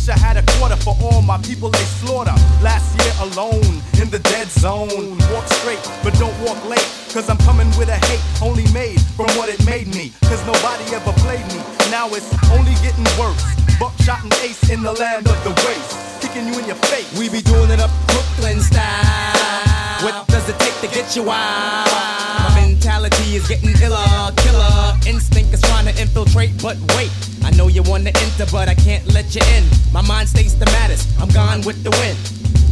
[0.00, 2.34] wish I had a quarter for all my people they slaughter.
[2.62, 5.18] Last year alone in the dead zone.
[5.32, 6.88] Walk straight, but don't walk late.
[7.12, 10.12] Cause I'm coming with a hate only made from what it made me.
[10.22, 11.60] Cause nobody ever played me.
[11.90, 13.44] Now it's only getting worse.
[13.78, 16.22] Buckshot and ace in the land of the waste.
[16.22, 17.10] Kicking you in your face.
[17.18, 19.69] We be doing it up Brooklyn style.
[20.02, 21.86] What does it take to get you wild?
[21.90, 24.96] My mentality is getting iller, killer.
[25.06, 27.10] Instinct is trying to infiltrate, but wait.
[27.44, 29.64] I know you wanna enter, but I can't let you in.
[29.92, 31.06] My mind stays the maddest.
[31.20, 32.16] I'm gone with the wind.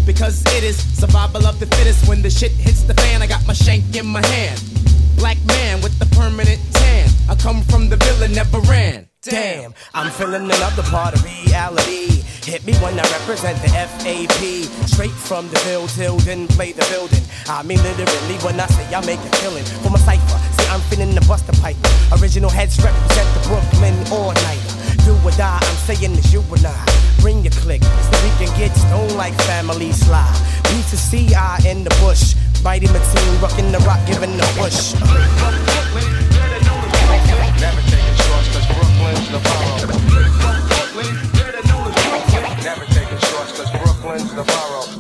[0.07, 2.09] Because it is survival of the fittest.
[2.09, 4.63] When the shit hits the fan, I got my shank in my hand.
[5.17, 7.11] Black man with the permanent tan.
[7.29, 9.07] I come from the villa, never ran.
[9.21, 12.18] Damn, I'm feeling another part of reality.
[12.49, 14.41] Hit me when I represent the FAP.
[14.89, 17.21] Straight from the field till then play the building.
[17.47, 20.41] I mean literally when I say I make a killing for my cipher.
[20.57, 21.77] See, I'm finna the buster pipe.
[22.17, 24.73] Original heads represent the Brooklyn all nighter.
[25.05, 26.73] Do or die, I'm saying it's you and I.
[27.21, 30.33] Bring your click so we can get stoned like family slide.
[30.73, 32.33] B to C, I in the bush.
[32.65, 34.97] Mighty Mateen, rocking the rock, giving the push.
[37.61, 41.28] Never taking shorts, cause Brooklyn's the borough.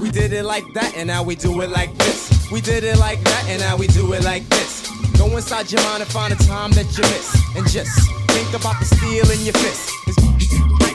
[0.00, 2.50] We did it like that, and now we do it like this.
[2.52, 4.86] We did it like that, and now we do it like this.
[5.16, 7.56] Go inside your mind and find a time that you miss.
[7.56, 7.90] And just
[8.32, 9.90] think about the steel in your fist.
[10.08, 10.87] It's-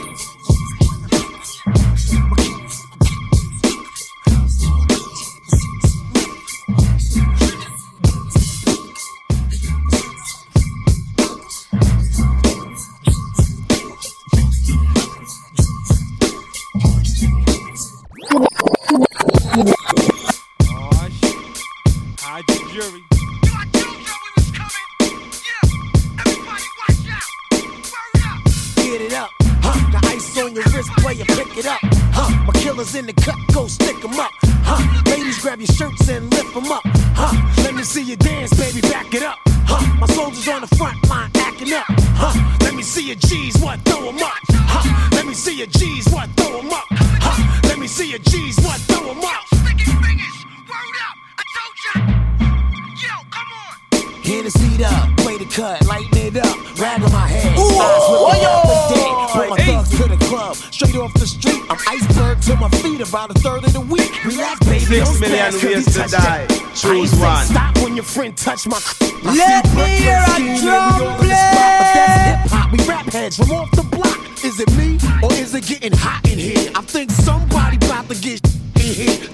[63.24, 64.24] about a third of the week.
[64.24, 64.80] Relax, baby.
[64.80, 66.46] Six don't million ways to die.
[66.74, 67.44] Choose one.
[67.44, 68.76] Stop when your friend touch my.
[68.76, 71.38] I Let me hear a drum and we all in the
[71.80, 72.72] But that's hip hop.
[72.72, 74.20] We rap heads from off the block.
[74.44, 76.70] Is it me or is it getting hot in here?
[76.74, 78.44] I think somebody about to get
[78.76, 79.28] in here.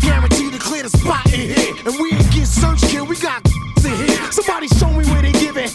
[0.00, 1.74] Guaranteed to clear the spot in here.
[1.86, 3.46] And we ain't get searched here, we got
[3.84, 4.32] in here.
[4.32, 5.72] Somebody show me where they give it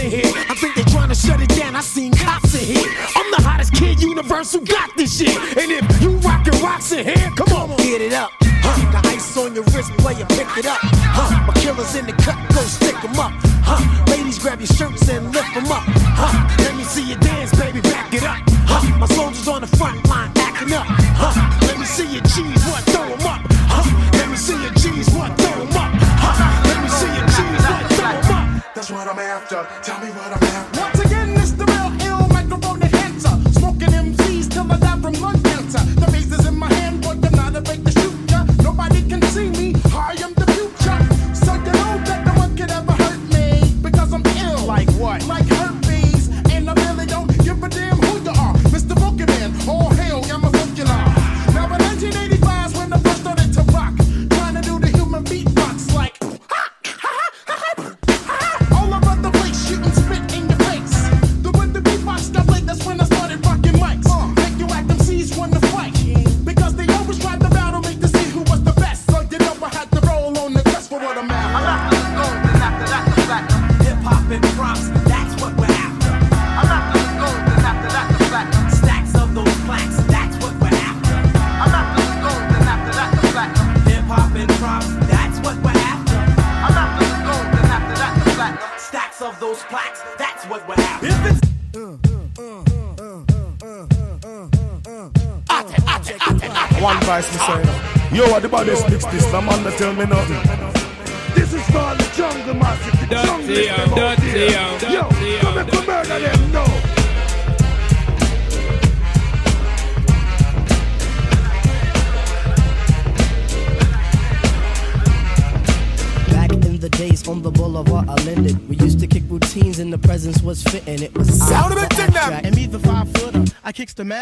[0.00, 0.32] in here.
[0.48, 1.74] I think they trying to shut it down.
[1.74, 2.90] I seen cops in here.
[3.16, 5.36] I'm the hottest kid universal got this shit.
[5.56, 5.85] And if
[6.66, 8.30] rocks in here, come on, get it up.
[8.66, 10.78] Huh, the ice on your wrist, player, pick it up.
[10.82, 13.32] Huh, my killers in the cut, go stick 'em up.
[13.68, 15.15] Huh, ladies, grab your shirts and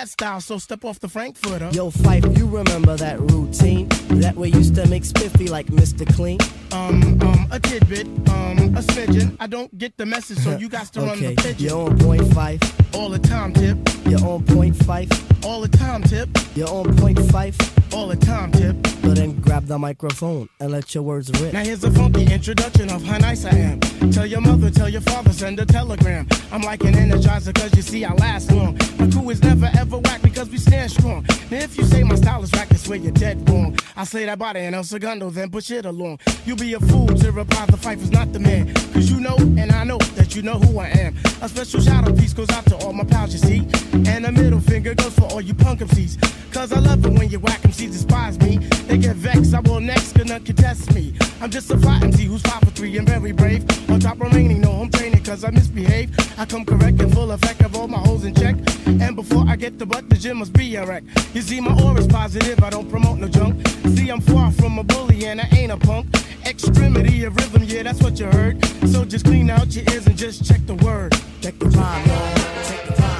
[0.04, 1.70] mad style, so step off the Frankfurter.
[1.72, 3.88] Yo, Phife, you remember that routine?
[4.20, 6.04] That way used to make spiffy like Mr.
[6.14, 6.38] Clean?
[6.72, 9.36] Um, um, a tidbit, um, a smidgen.
[9.40, 11.56] I don't get the message, so you got to run the pigeon.
[11.58, 12.60] you're on point five.
[12.94, 13.78] All the time, tip.
[14.06, 15.08] You're on point five.
[15.44, 16.28] All the time, tip.
[16.54, 17.56] You're on point five.
[17.92, 18.76] All the time, tip.
[19.02, 21.52] So then grab the microphone and let your words rip.
[21.52, 23.78] Now here's a funky introduction of how nice I am.
[24.10, 26.26] Tell your mother, tell your father, send a telegram.
[26.50, 28.76] I'm like an energizer, cause you see I last long.
[28.98, 31.24] My crew is never ever whack because we stand strong.
[31.52, 33.78] Now if you say my style is whack, that's where you're dead wrong.
[33.96, 36.18] I say that body and El Segundo, then push it along.
[36.44, 38.74] You'll be a fool to reply the fight is not the man.
[38.92, 41.14] Cause you know, and I know that you know who I am.
[41.42, 43.68] A special shout out piece goes out to all my pals, you see.
[44.10, 46.18] And a middle finger goes for all you punk MCs.
[46.52, 48.58] Cause I love it when you whack MCs despise me.
[48.86, 51.12] They get vexed, I will next, gonna contest me.
[51.40, 53.64] I'm just a MC who's five for three and very brave.
[53.90, 56.10] On top remaining, no home training cause I misbehave.
[56.38, 58.56] I come correct and full effect of all my holes in check.
[58.86, 61.02] And before I get the butt, the gym must be a wreck.
[61.34, 63.66] You see, my aura's positive, I don't promote no junk.
[63.88, 66.06] See, I'm far from a bully and I ain't a punk.
[66.46, 68.64] Extremity of rhythm, yeah, that's what you heard.
[68.88, 71.12] So just clean out your ears and just check the word.
[71.40, 72.34] Check the rhyme, y'all.
[72.34, 73.13] The rhyme,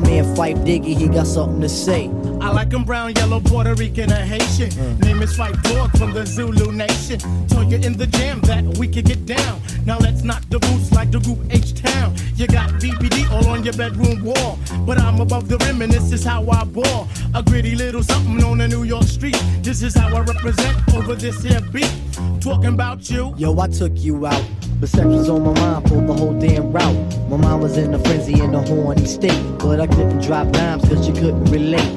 [0.00, 2.10] my man Phife Diggy, he got something to say.
[2.40, 4.70] I like 'em brown, yellow, Puerto Rican, or Haitian.
[4.70, 4.98] Hmm.
[5.00, 7.18] Name is Phife Dawg from the Zulu Nation.
[7.48, 9.60] Told you in the jam that we could get down.
[9.86, 12.14] Now let's knock the roots like the group H Town.
[12.34, 14.58] You got BBD all on your bedroom wall.
[14.84, 17.08] But I'm above the rim and this is how I ball.
[17.34, 19.40] A gritty little something on the New York street.
[19.62, 21.92] This is how I represent over this here beat.
[22.40, 23.34] Talking about you.
[23.38, 24.44] Yo, I took you out
[24.78, 27.15] But sex was on my mind for the whole damn route.
[27.28, 29.42] My mind was in a frenzy in a horny state.
[29.58, 31.92] But I couldn't drop rhymes cause you couldn't relate.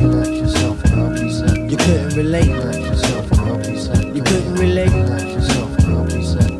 [0.00, 1.70] Relax yourself and I'll be set.
[1.70, 2.48] You couldn't relate.
[2.48, 4.14] Relax yourself and I'll be set.
[4.14, 4.92] You couldn't relate.
[4.92, 6.50] Relax yourself and I'll be set.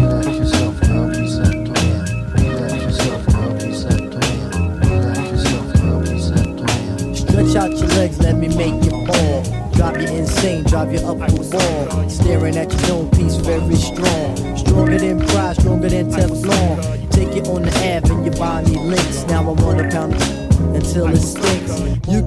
[0.00, 1.54] Relax yourself I'll be set.
[2.82, 4.00] Yourself and I'll be set.
[4.88, 7.16] Relax yourself and I'll be set.
[7.16, 9.42] Stretch out your legs, let me make you fall.
[9.72, 12.08] Drive you insane, drive you up the wall.
[12.08, 14.56] Staring at your own piece, very strong.
[14.56, 16.35] Stronger than pride, stronger than Teflon.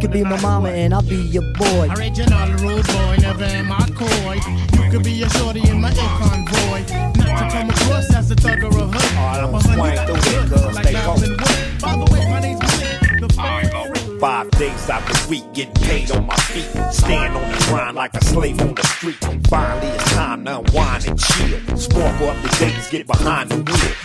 [0.09, 1.87] Could be my mama and I'll be your boy.
[1.95, 4.39] Original rude boy, never am I coy.
[4.81, 6.81] You could be a shorty in my air convoy.
[7.15, 8.95] Not to come across as a thug or a hood.
[8.95, 11.81] Oh, I'm a swing honey, through got it, the cuz goods, stay like Marilyn Wood.
[11.81, 13.19] By the way, my name's Malik.
[13.19, 16.67] The Five days out the week, getting paid on my feet.
[16.91, 19.17] Stand on the grind like a slave on the street.
[19.47, 21.77] Finally, it's time to unwind and chill.
[21.77, 23.98] Spark up the days, get behind the wheel.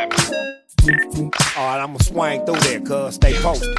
[0.00, 3.16] Alright, I'ma swing through there, cuz.
[3.16, 3.76] Stay posted.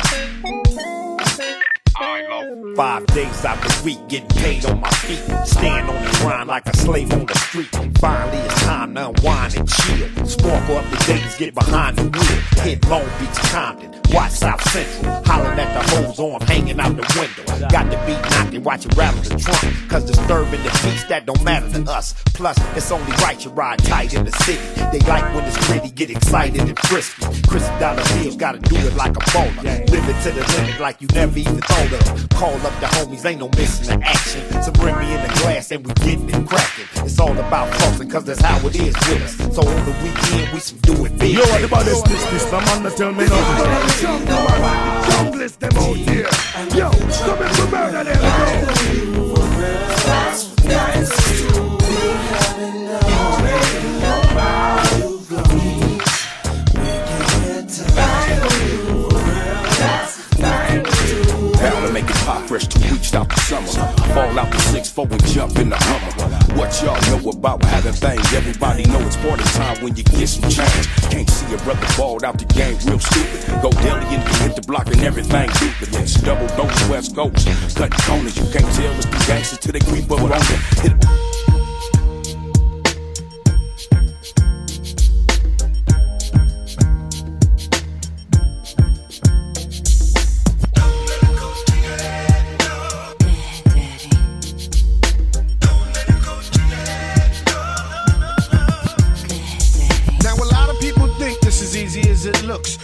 [2.76, 5.20] Five days out the week, getting paid on my feet.
[5.46, 7.70] Stand on the grind like a slave on the street.
[8.00, 10.26] Finally, it's time to unwind and chill.
[10.26, 12.64] Sparkle up the days, get behind the wheel.
[12.66, 15.14] Hit Long Beach, Compton, watch South Central.
[15.26, 17.70] Hollering at the hoes on, hanging out the window.
[17.70, 19.90] Got the beat knocking, watch it rattle the trunk.
[19.90, 22.16] Cause disturbing the peace, that don't matter to us.
[22.34, 24.64] Plus, it's only right you ride tight in the city.
[24.92, 27.26] They like when it's gritty, get excited and frisky.
[27.48, 29.62] Chris Dollar Bills gotta do it like a bowler.
[29.62, 32.30] Live it to the limit like you never even thought of.
[32.30, 34.42] Call up the homies, ain't no missing the action.
[34.62, 36.86] Some bring me in the glass and we getting it cracking.
[37.06, 39.36] It's all about flossing, cause that's how it is with us.
[39.56, 41.34] So on the weekend, we some do it big.
[41.34, 42.46] Yo, what about this, this, this?
[42.46, 44.02] The man that tell me nothing.
[44.02, 45.04] Jungle, man.
[45.12, 46.30] Junglist them out here.
[46.78, 46.90] Yo,
[47.26, 48.22] come in to murder them,
[50.46, 50.51] yo.
[63.14, 63.68] Out the summer.
[64.14, 66.58] Fall out the six four and jump in the Hummer.
[66.58, 68.34] What y'all know about having things?
[68.34, 70.88] Everybody know it's party time when you get some change.
[71.10, 73.62] Can't see a brother balled out the game real stupid.
[73.62, 75.96] Go deli and hit the block and everything stupid.
[75.96, 77.48] It's double dose West Coast.
[77.76, 81.41] cut corners, you can't tell it's the gangsters till they creep up on you.
[102.52, 102.78] Looks.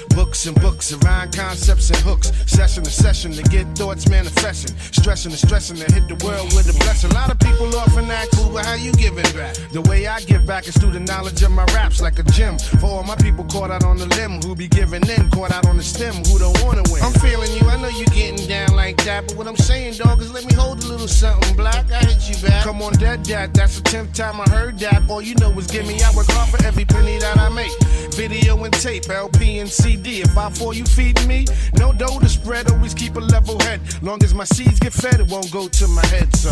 [0.47, 2.31] Books and books around concepts and hooks.
[2.45, 4.77] Session to session to get thoughts manifesting.
[4.91, 7.11] Stressing and stressing to hit the world with a blessing.
[7.11, 10.21] A lot of people often ask, "Cool, but how you giving back?" The way I
[10.21, 12.57] give back is through the knowledge of my raps, like a gym.
[12.79, 15.65] For all my people caught out on the limb, who be giving in, caught out
[15.65, 17.03] on the stem, who don't wanna win.
[17.03, 20.21] I'm feeling you, I know you getting down like that, but what I'm saying, dog,
[20.21, 21.91] is let me hold a little something black.
[21.91, 22.63] I hit you back.
[22.63, 25.03] Come on, dead dad, that's the tenth time I heard that.
[25.09, 27.71] All you know is give me, I work hard for every penny that I make.
[28.13, 30.21] Video and tape, LP and CD.
[30.21, 31.45] If I fall, you feed me.
[31.73, 33.81] No dough to spread, always keep a level head.
[34.03, 36.35] Long as my seeds get fed, it won't go to my head.
[36.35, 36.51] So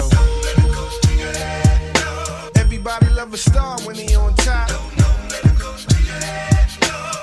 [2.55, 4.69] everybody love a star when he on top.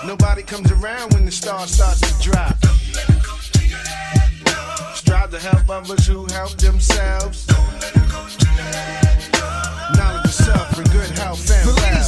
[0.07, 2.57] Nobody comes around when the star starts to drop.
[4.95, 7.47] Strive to help others who help themselves.
[9.97, 12.01] Knowledge of and good health and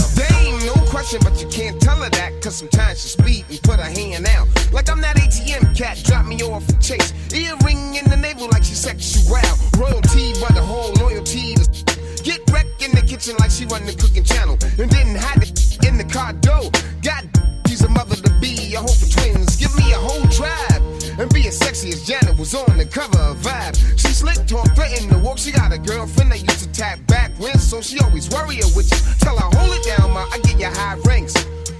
[1.04, 2.40] But you can't tell her that.
[2.40, 4.48] Cause sometimes she speed and put her hand out.
[4.72, 7.12] Like I'm that ATM cat, drop me off and chase.
[7.32, 9.36] Earring in the navel like she sexual.
[9.76, 13.92] Royalty, but the whole loyalty to get wrecked in the kitchen like she run the
[13.92, 14.56] cooking channel.
[14.78, 16.70] And then hide it in the car door.
[17.02, 17.28] God,
[17.68, 19.56] she's a mother to be, a hope for twins.
[19.56, 20.73] Give me a whole drive.
[21.16, 23.76] And being sexy as Janet was on the cover of Vibe.
[23.96, 25.38] She slick talk, threatened to walk.
[25.38, 28.68] She got a girlfriend that used to tap back when, so she always worry her
[28.74, 28.98] with you.
[29.20, 31.34] Tell her, hold it down, ma, I get you high ranks.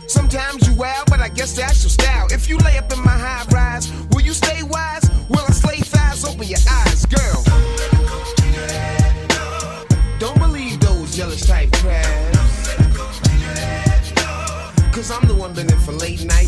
[0.06, 2.28] Sometimes you wild, but I guess that's your style.
[2.30, 5.10] If you lay up in my high rise, will you stay wise?
[5.28, 6.24] Will I slay thighs?
[6.24, 7.42] Open your eyes, girl.
[10.20, 12.38] Don't believe those jealous type crabs.
[14.94, 16.46] Cause I'm the one been in for late night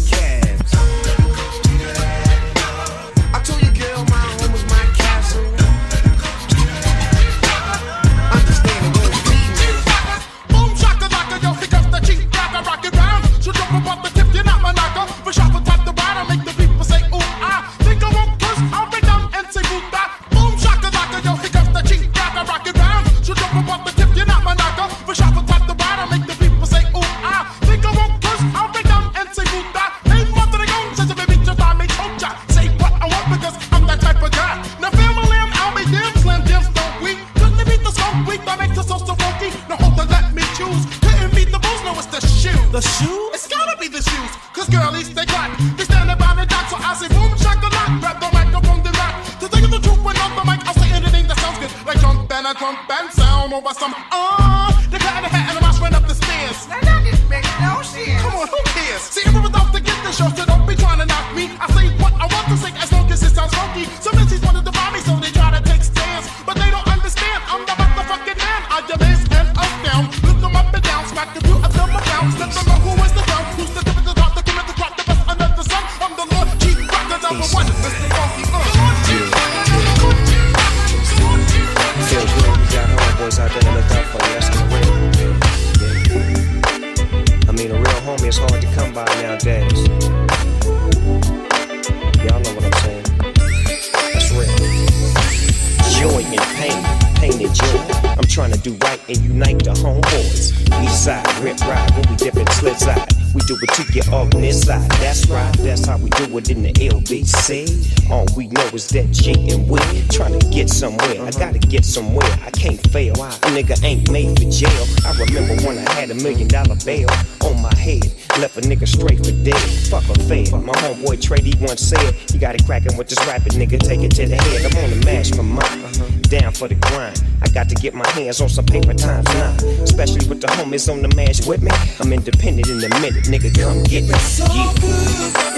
[128.41, 129.57] on some paper times now.
[129.83, 131.71] Especially with the homies on the mash with me.
[132.01, 133.55] I'm independent in a minute, nigga.
[133.55, 134.15] Come get me.
[134.55, 135.56] Yeah.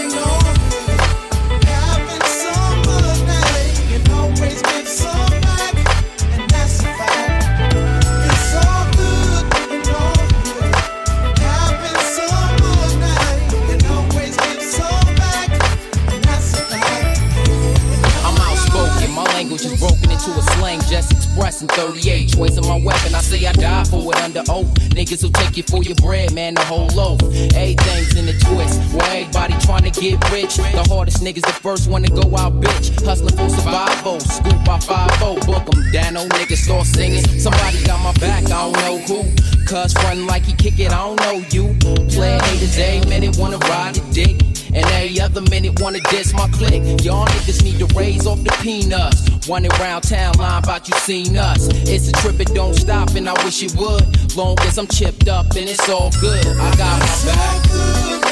[25.59, 27.21] You for your bread, man, the whole loaf.
[27.55, 30.57] Everything's in the twist, where everybody trying to get rich.
[30.57, 32.95] The hardest niggas, the first one to go out, bitch.
[33.05, 37.25] Hustling for survival, scoop by 5 book 'em down, no niggas start singing.
[37.41, 39.25] Somebody got my back, I don't know who.
[39.67, 41.75] Cuz frontin' like he kick it, I don't know you.
[42.09, 44.37] Play haters every minute, wanna ride the dick.
[44.75, 46.85] And every other minute wanna diss my clique.
[47.03, 49.28] Y'all niggas need to raise off the peanuts.
[49.49, 51.69] Running around town line about you seen us.
[51.89, 54.37] It's a trip, it don't stop, and I wish it would.
[54.37, 56.47] Long as I'm chipped up and it's all good.
[56.47, 58.28] I got my back.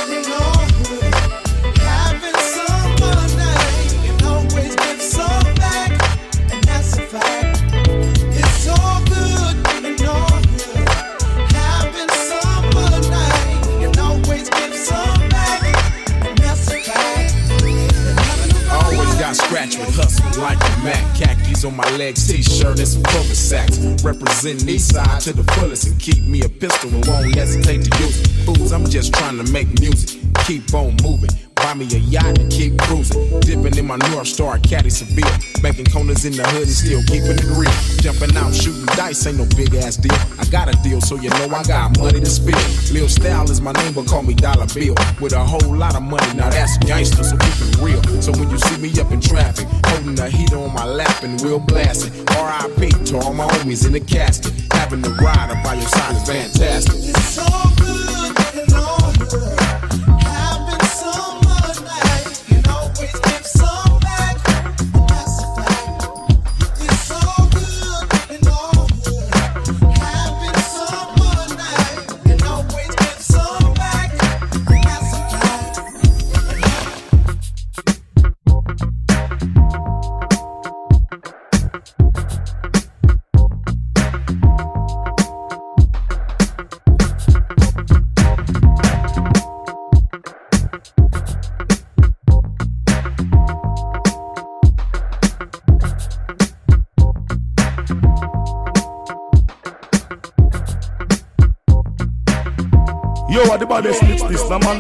[21.77, 23.79] My legs, t-shirt and some cover sacks.
[24.03, 28.03] Representing east side to the fullest and keep me a pistol and won't hesitate to
[28.03, 28.29] use it.
[28.47, 30.21] Fools, I'm just trying to make music.
[30.47, 31.31] Keep on moving.
[31.57, 33.41] Buy me a yacht and keep cruising.
[33.41, 35.27] Dipping in my North Star, caddy Seville.
[35.62, 37.73] Making corners in the hood and still keeping it real.
[38.01, 40.17] Jumping out, shooting dice, ain't no big ass deal.
[40.50, 42.56] Got a deal, so you know I got money to spill.
[42.92, 44.94] Lil Style is my name, but call me Dollar Bill.
[45.20, 48.00] With a whole lot of money, now that's gangster, so keep it real.
[48.22, 51.40] So when you see me up in traffic, holding the heater on my lap and
[51.40, 52.12] wheel blasting.
[52.37, 52.90] R.I.P.
[53.06, 54.52] to all my homies in the casket.
[54.72, 56.94] Having the ride up by your side is fantastic.
[57.37, 57.42] Yo,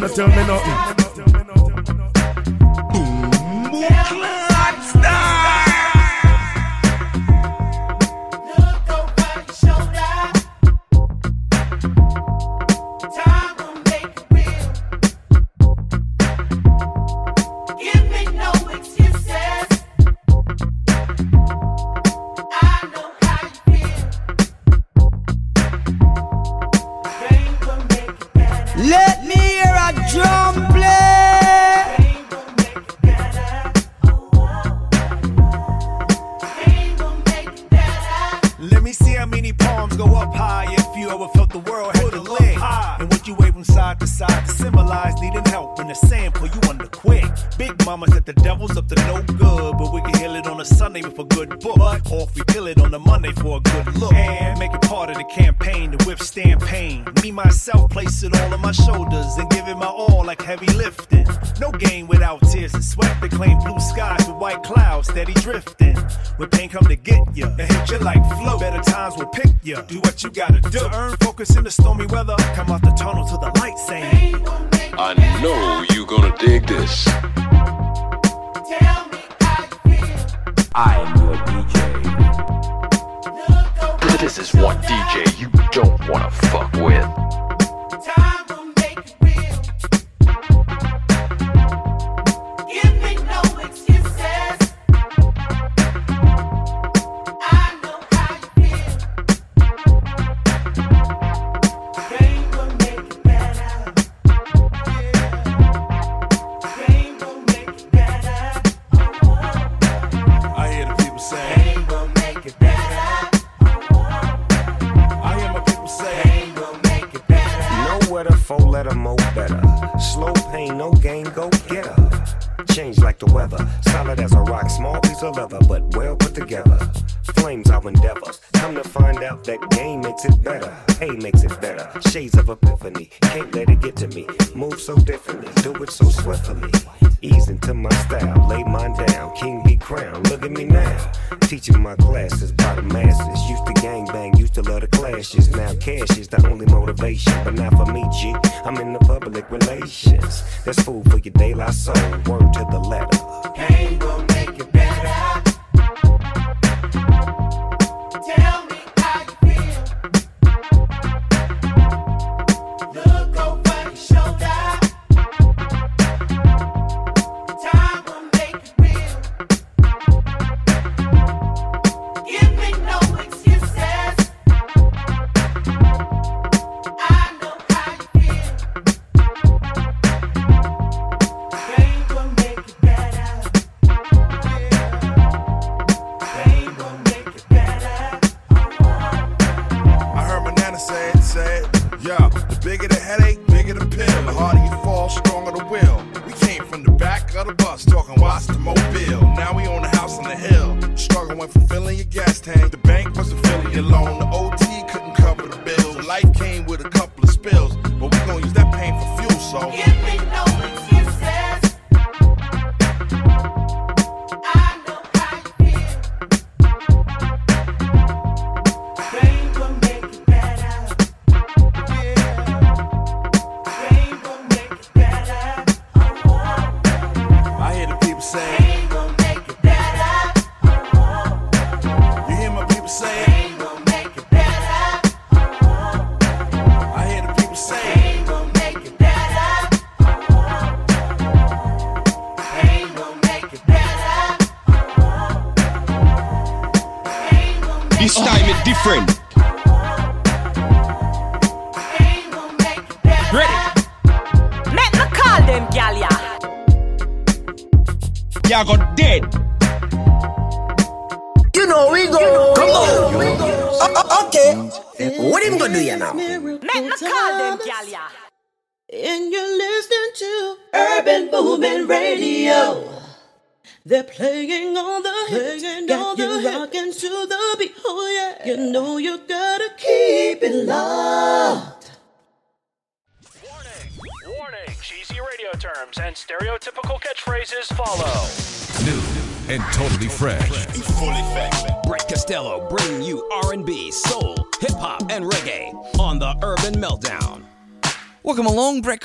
[0.00, 0.95] man tell me nothing.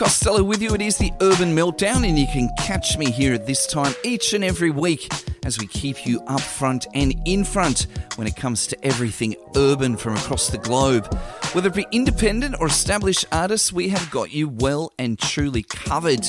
[0.01, 0.73] Costello with you.
[0.73, 4.33] It is the Urban Meltdown, and you can catch me here at this time each
[4.33, 5.07] and every week
[5.45, 7.85] as we keep you up front and in front
[8.15, 11.05] when it comes to everything urban from across the globe.
[11.53, 16.25] Whether it be independent or established artists, we have got you well and truly covered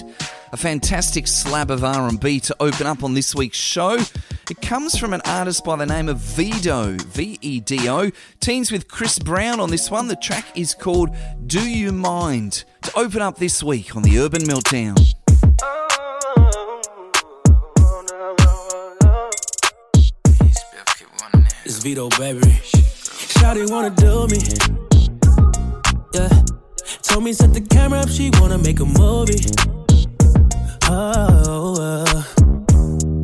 [0.52, 3.98] a fantastic slab of R&B to open up on this week's show.
[4.50, 8.10] It comes from an artist by the name of Vedo, V E D O,
[8.40, 10.08] teams with Chris Brown on this one.
[10.08, 14.42] The track is called Do You Mind to open up this week on the Urban
[14.42, 14.98] Meltdown.
[21.64, 22.40] It's Vedo, baby.
[23.40, 24.38] Shawty wanna do me.
[26.12, 26.42] Yeah.
[27.02, 29.91] Told me set the camera up, she wanna make a movie.
[30.94, 32.22] Oh, uh,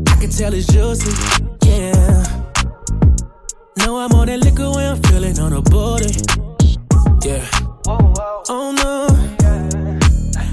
[0.09, 1.13] I can tell it's juicy,
[1.67, 2.25] yeah.
[3.77, 6.15] Know I'm on that liquor when I'm feeling on a booty,
[7.29, 7.45] yeah.
[8.49, 9.07] Oh no,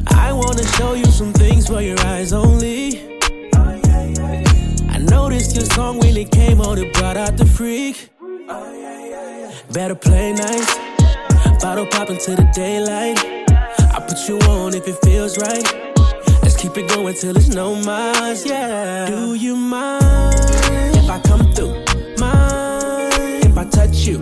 [0.10, 2.99] I wanna show you some things for your eyes only.
[4.89, 8.10] I noticed your song when it came on, it brought out the freak.
[9.71, 10.75] Better play nice,
[11.62, 13.19] bottle popping to the daylight.
[13.95, 15.86] I put you on if it feels right.
[16.65, 19.06] Keep it going till it's no miles, yeah.
[19.06, 20.34] Do you mind
[20.95, 21.75] if I come through?
[22.17, 24.17] Mind if I touch you?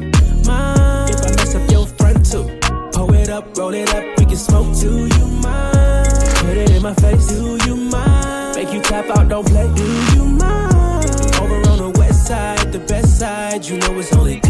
[0.46, 2.44] Mind if I mess up your front too?
[2.92, 4.78] Pull it up, roll it up, we can smoke.
[4.78, 6.10] Do you mind?
[6.44, 7.28] Put it in my face.
[7.28, 8.58] Do you mind?
[8.58, 9.74] Make you tap out, don't play.
[9.74, 11.06] Do you mind?
[11.40, 13.64] Over on the west side, the best side.
[13.64, 14.42] You know it's only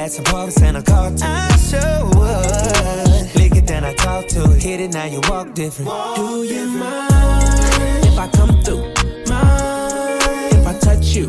[0.00, 3.36] ass in parks and car to I sure would.
[3.36, 4.62] Lick it, then I talk to it.
[4.62, 5.90] Hit it, now you walk different.
[6.16, 8.84] Do you mind if I come through?
[9.28, 11.26] Mind if I touch you?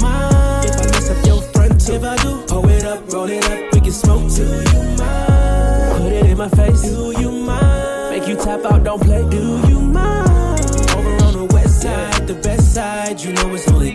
[0.00, 1.94] Mind if I mess up your front too?
[1.94, 4.34] If I do, pull it up, roll it up, we can smoke.
[4.34, 6.02] Do you mind?
[6.02, 6.82] Put it in my face.
[6.82, 8.10] Do you mind?
[8.10, 9.28] Make you tap out, don't play.
[9.28, 10.60] Do you mind?
[10.96, 13.20] Over on the west side, the best side.
[13.20, 13.94] You know it's only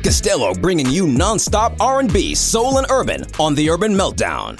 [0.00, 4.58] Brett Costello bringing you non-stop R&B, soul, and urban on the Urban Meltdown.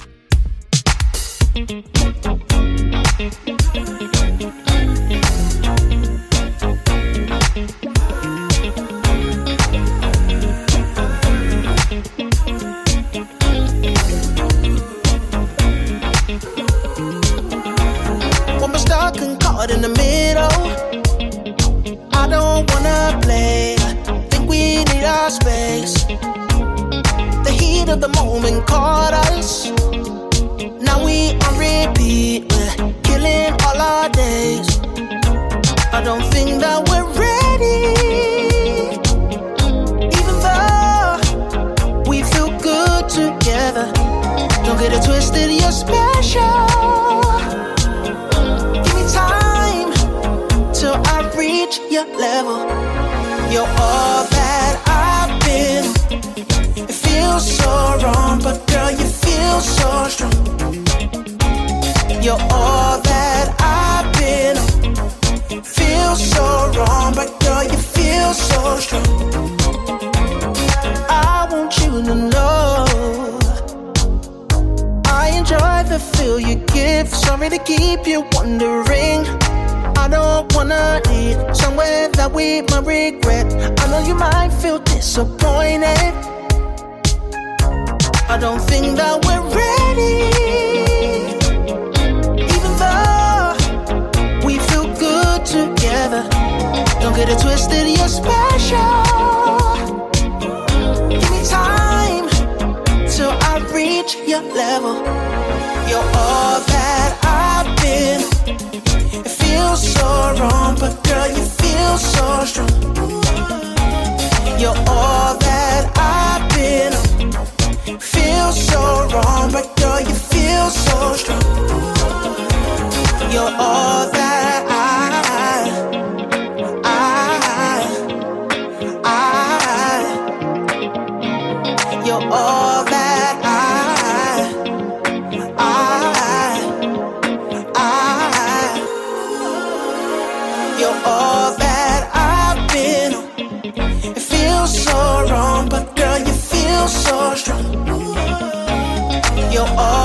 [149.61, 150.00] your all.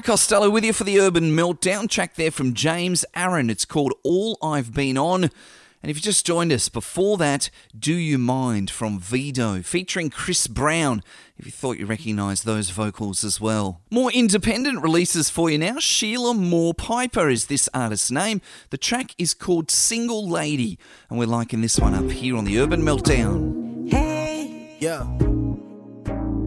[0.00, 1.86] Brett Costello with you for the Urban Meltdown.
[1.86, 3.50] Track there from James Aaron.
[3.50, 5.24] It's called All I've Been On.
[5.24, 10.46] And if you just joined us, before that, Do You Mind from Vedo, featuring Chris
[10.46, 11.02] Brown.
[11.36, 13.82] If you thought you recognised those vocals as well.
[13.90, 15.78] More independent releases for you now.
[15.80, 18.40] Sheila Moore Piper is this artist's name.
[18.70, 20.78] The track is called Single Lady,
[21.10, 23.90] and we're liking this one up here on the Urban Meltdown.
[23.90, 24.78] Hey.
[24.80, 25.04] Yeah.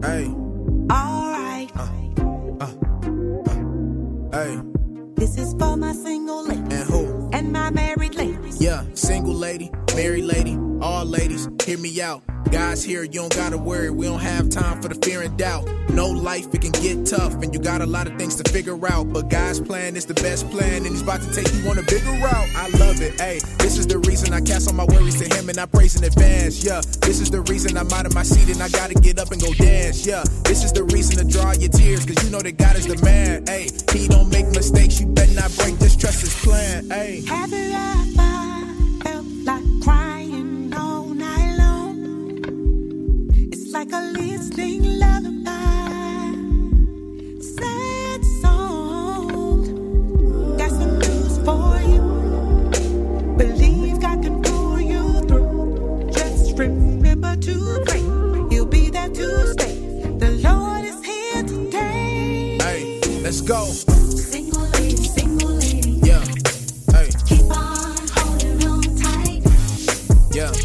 [0.02, 0.43] Hey.
[5.24, 6.80] This is for my single ladies.
[6.80, 7.30] And who?
[7.32, 8.60] And my married ladies.
[8.60, 12.22] Yeah, single lady, married lady, all ladies, hear me out.
[12.50, 15.68] Guys here, you don't gotta worry, we don't have time for the fear and doubt.
[15.90, 18.78] No life, it can get tough, and you got a lot of things to figure
[18.86, 19.12] out.
[19.12, 21.82] But God's plan is the best plan, and He's about to take you on a
[21.82, 22.48] bigger route.
[22.56, 23.40] I love it, hey.
[23.58, 26.04] This is the reason I cast all my worries to Him and I praise in
[26.04, 26.80] advance, yeah.
[27.02, 29.40] This is the reason I'm out of my seat and I gotta get up and
[29.40, 30.24] go dance, yeah.
[30.44, 32.96] This is the reason to dry your tears, cause you know that God is the
[33.04, 33.68] man, hey.
[33.92, 37.22] He don't make mistakes, you better not break this, trust His plan, hey.
[37.26, 38.23] Have felt
[39.44, 43.28] like crying all night long?
[43.52, 46.34] It's like a listening lullaby.
[47.40, 49.66] Sad song.
[50.56, 53.36] Got some news for you.
[53.36, 56.10] Believe can pull you through.
[56.12, 58.02] Just remember to pray.
[58.50, 59.74] He'll be there to stay.
[60.18, 62.58] The Lord is here today.
[62.60, 63.93] Hey, let's go.
[70.34, 70.63] Yeah.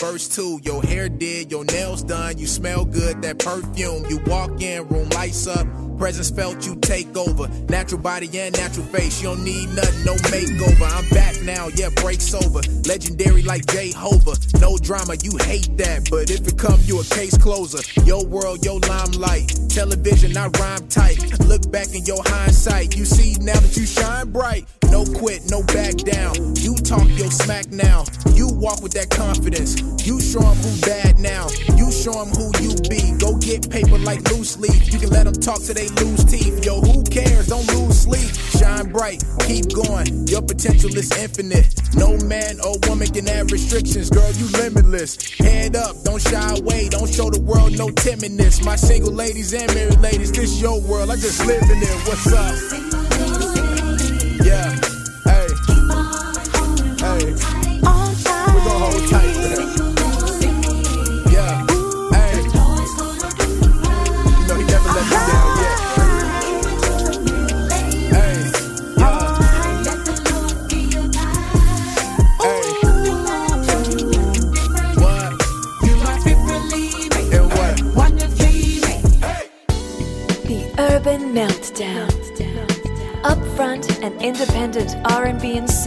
[0.00, 0.58] Verse two.
[0.62, 2.38] Your hair did, your nails done.
[2.38, 4.06] You smell good, that perfume.
[4.08, 5.66] You walk in, room lights up.
[5.98, 7.46] Presence felt you take over.
[7.68, 9.20] Natural body and natural face.
[9.20, 10.90] You don't need nothing, no makeover.
[10.96, 12.60] I'm back now, yeah, breaks over.
[12.88, 14.36] Legendary like Jehovah.
[14.58, 16.08] No drama, you hate that.
[16.10, 17.82] But if it come, you a case closer.
[18.06, 19.52] Your world, your limelight.
[19.68, 21.38] Television, I rhyme tight.
[21.40, 22.96] Look back in your hindsight.
[22.96, 24.64] You see now that you shine bright.
[24.90, 26.56] No quit, no back down.
[26.56, 28.04] You talk your smack now.
[28.32, 29.82] You walk with that confidence.
[30.04, 31.48] You show 'em who bad now.
[31.76, 33.12] You show 'em who you be.
[33.18, 34.92] Go get paper like loose leaf.
[34.92, 36.64] You can let 'em talk till they lose teeth.
[36.64, 37.46] Yo, who cares?
[37.48, 38.30] Don't lose sleep.
[38.58, 40.26] Shine bright, keep going.
[40.28, 41.68] Your potential is infinite.
[41.94, 44.10] No man or woman can have restrictions.
[44.10, 45.18] Girl, you limitless.
[45.38, 46.88] Head up, don't shy away.
[46.88, 48.62] Don't show the world no timidness.
[48.64, 51.10] My single ladies and married ladies, this your world.
[51.10, 51.96] I just live in it.
[52.06, 52.89] What's up?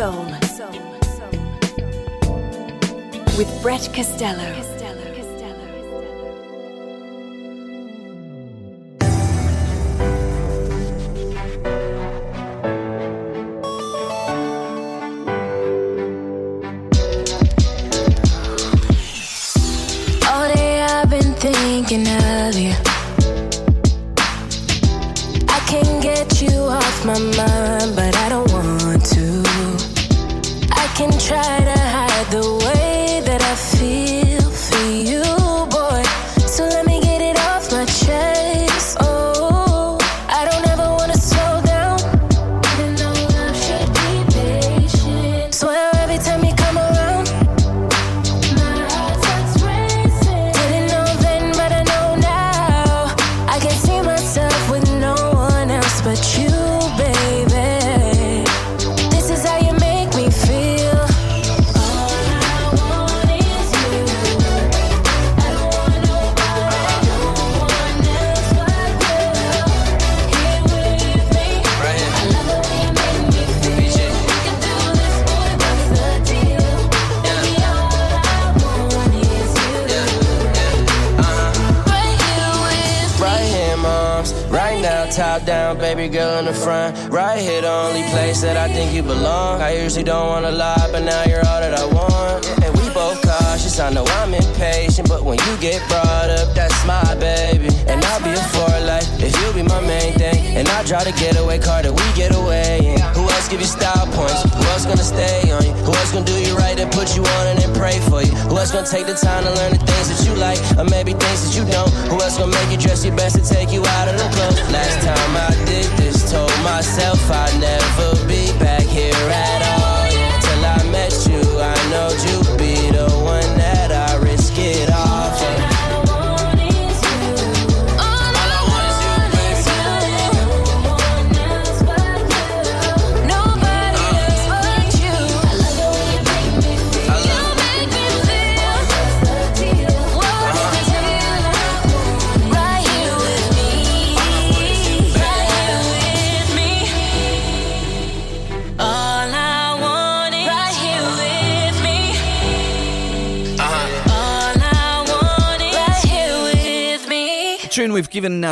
[0.03, 0.25] Soul.
[3.37, 4.72] With Brett Costello.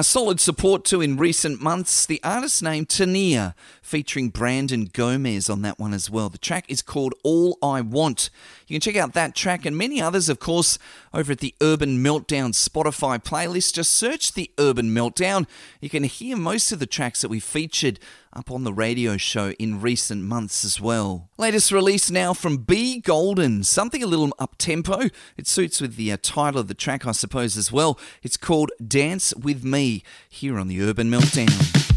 [0.04, 2.06] solid support too in recent months.
[2.06, 6.30] The artist named Tania, featuring Brandon Gomez on that one as well.
[6.30, 8.30] The track is called All I Want.
[8.72, 10.80] You can check out that track and many others, of course,
[11.13, 13.74] over at the Urban Meltdown Spotify playlist.
[13.74, 15.45] Just search the Urban Meltdown.
[15.82, 17.99] You can hear most of the tracks that we featured
[18.32, 21.28] up on the radio show in recent months as well.
[21.38, 25.09] Latest release now from B Golden, something a little up tempo.
[25.36, 27.99] It suits with the uh, title of the track, I suppose, as well.
[28.24, 31.91] It's called Dance with Me here on the Urban Meltdown.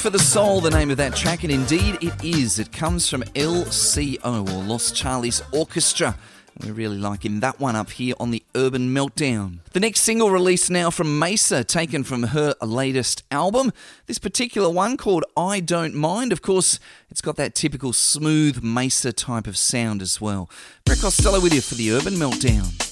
[0.00, 2.58] For the Soul, the name of that track, and indeed it is.
[2.58, 6.16] It comes from LCO, or Los Charly's Orchestra.
[6.58, 9.58] We're really liking that one up here on the Urban Meltdown.
[9.74, 13.74] The next single release now from Mesa, taken from her latest album.
[14.06, 16.32] This particular one called I Don't Mind.
[16.32, 16.80] Of course,
[17.10, 20.48] it's got that typical smooth Mesa type of sound as well.
[20.86, 22.89] Brett Costello with you for the Urban Meltdown.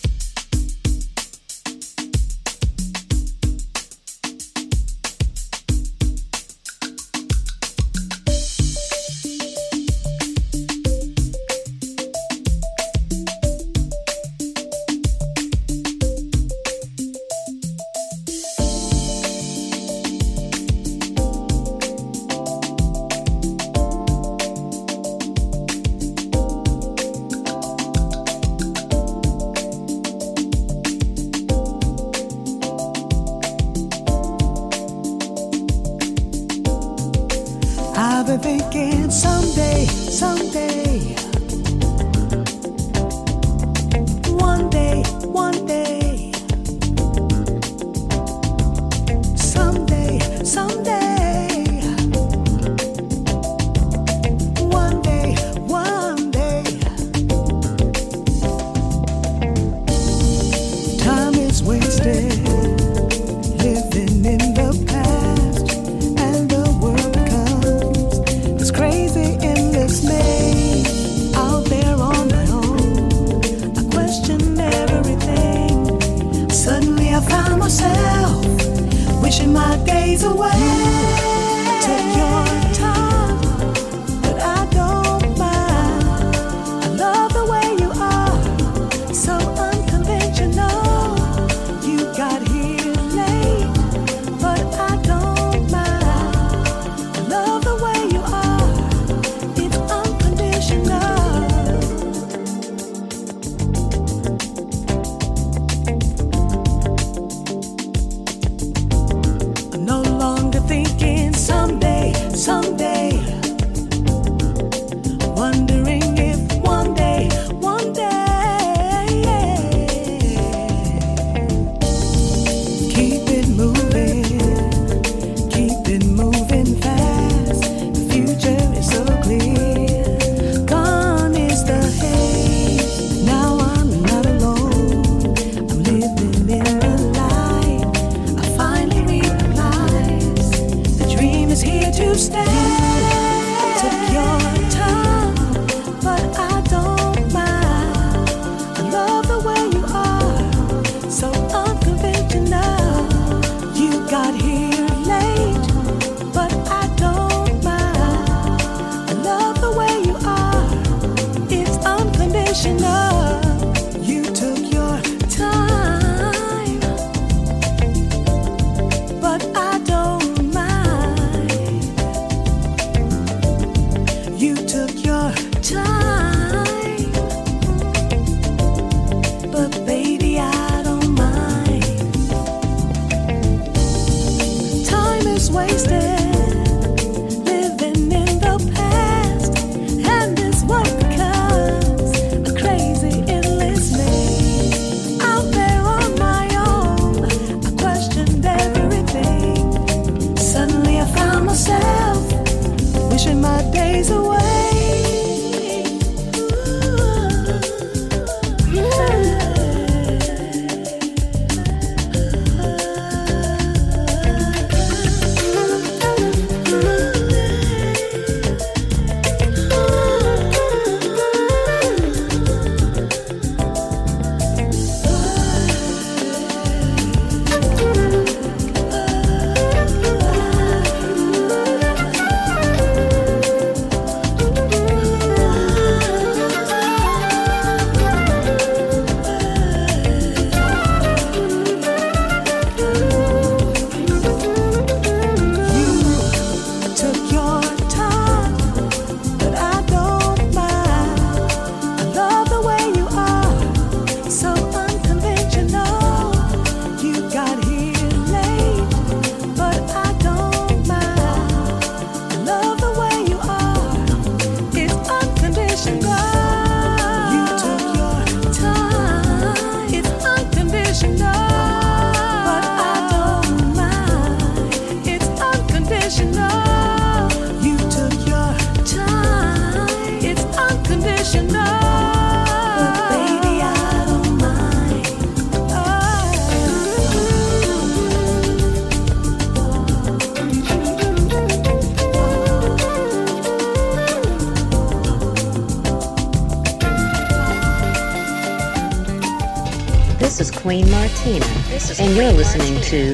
[301.79, 303.13] and you're listening to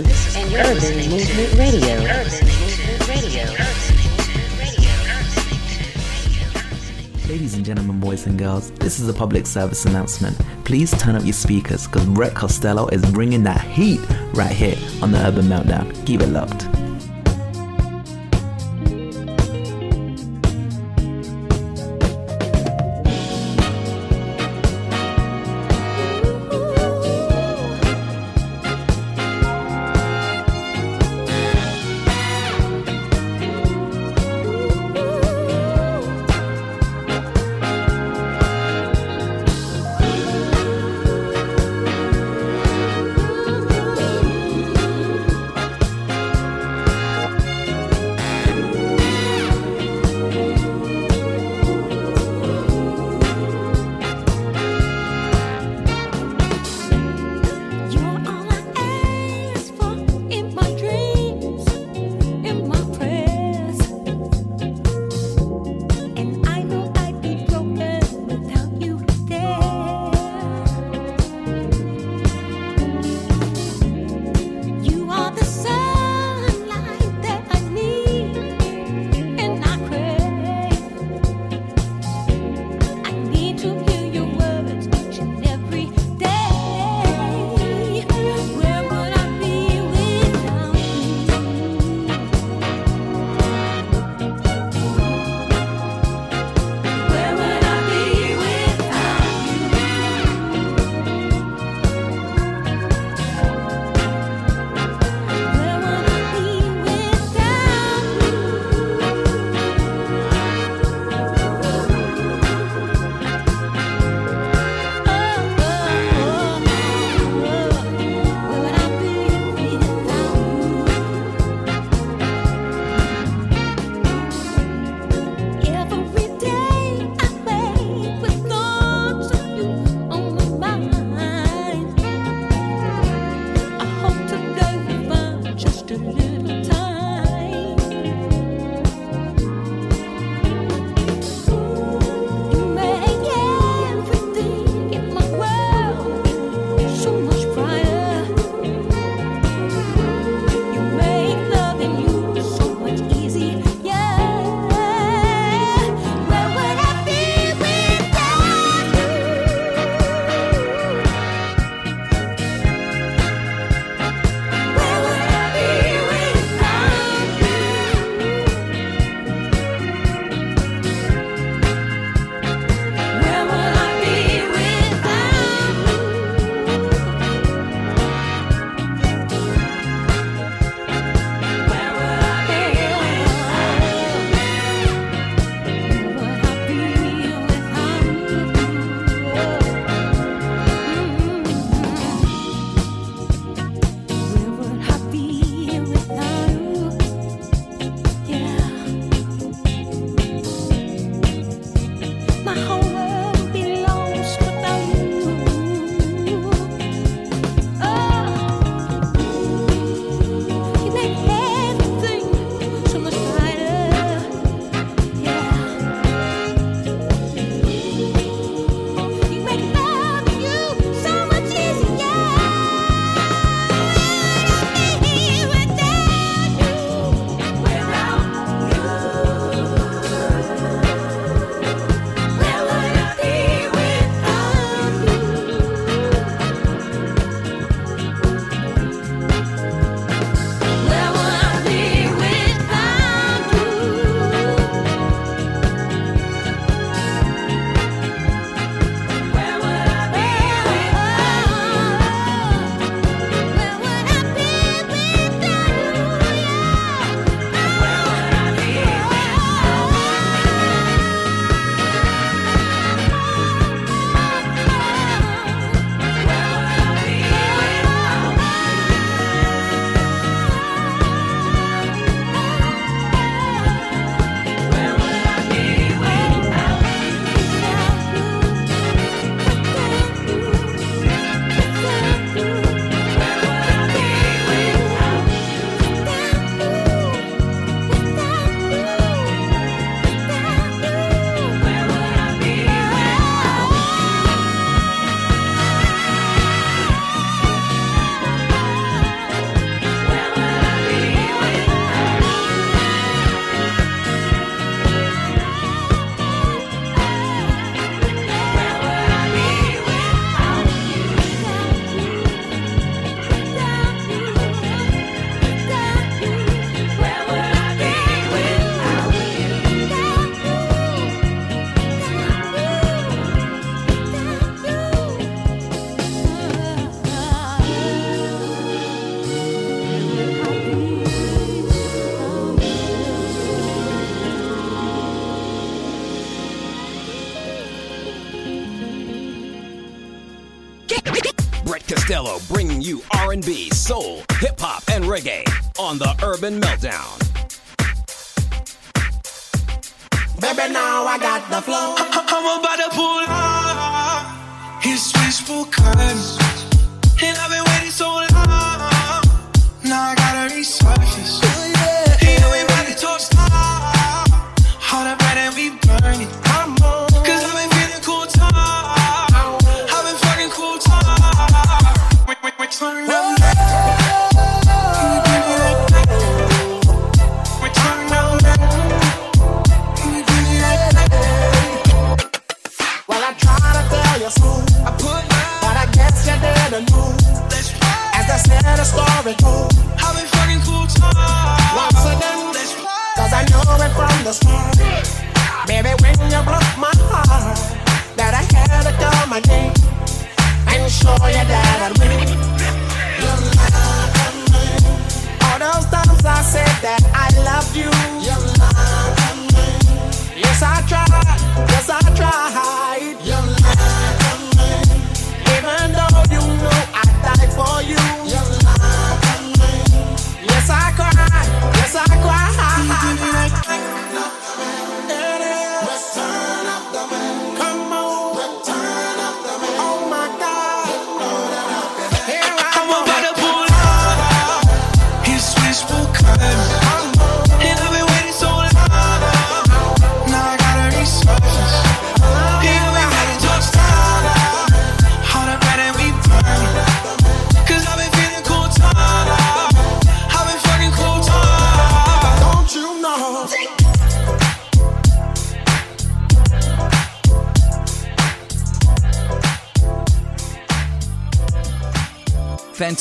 [0.56, 1.96] Urban Movement Radio.
[7.28, 10.38] Ladies and gentlemen, boys and girls, this is a public service announcement.
[10.64, 14.00] Please turn up your speakers because Brett Costello is bringing that heat
[14.32, 16.06] right here on the Urban Meltdown.
[16.06, 16.73] Keep it locked.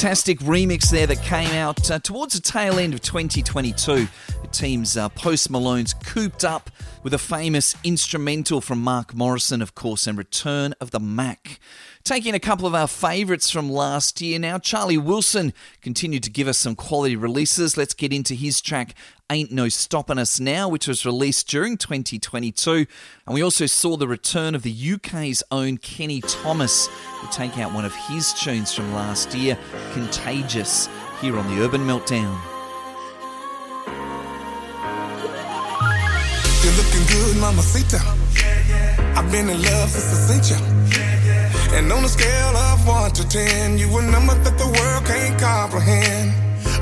[0.03, 4.05] Fantastic remix there that came out uh, towards the tail end of 2022.
[4.41, 6.69] The team's uh, Post Malone's Cooped Up
[7.03, 11.42] with a famous instrumental from Mark Morrison, of course, and Return of the Mack.
[12.03, 16.49] Taking a couple of our favourites from last year now, Charlie Wilson continued to give
[16.49, 17.77] us some quality releases.
[17.77, 18.93] Let's get into his track
[19.29, 22.85] Ain't No Stopping Us Now, which was released during 2022.
[23.25, 27.73] And we also saw the return of the UK's own Kenny Thomas, who take out
[27.73, 29.57] one of his tunes from last year,
[29.93, 30.89] Contagious,
[31.21, 32.37] here on the Urban Meltdown.
[36.65, 37.99] You're looking good, mamacita.
[39.17, 40.72] I've been in love since I seen you.
[41.73, 45.39] And on a scale of one to ten, you a number that the world can't
[45.39, 46.31] comprehend.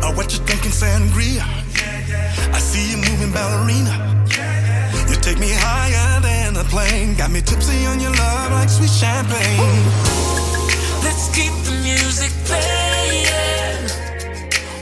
[0.03, 1.45] Uh, what you thinking, sangria?
[2.53, 3.95] I see you moving ballerina.
[5.09, 7.15] You take me higher than a plane.
[7.15, 9.85] Got me tipsy on your love like sweet champagne.
[11.05, 13.31] Let's keep the music playing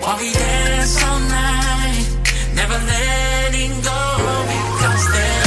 [0.01, 2.07] while we dance all night,
[2.55, 3.99] never letting go
[4.47, 5.38] because there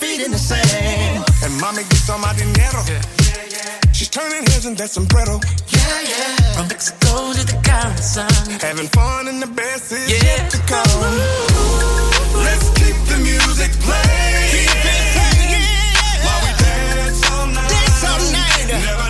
[0.00, 1.24] feet in the sand.
[1.44, 2.82] And mommy gets on my dinero.
[3.92, 5.40] She's turning heads in that sombrero.
[5.68, 6.54] Yeah, yeah.
[6.56, 8.60] From Mexico to the Caribbean.
[8.60, 10.22] Having fun and the best is Yeah.
[10.24, 11.00] yet to come.
[12.46, 14.50] Let's keep the music playing.
[14.54, 15.66] Keep it playing.
[16.24, 17.70] While we dance all night.
[17.74, 18.66] Dance all night.
[18.86, 19.07] Never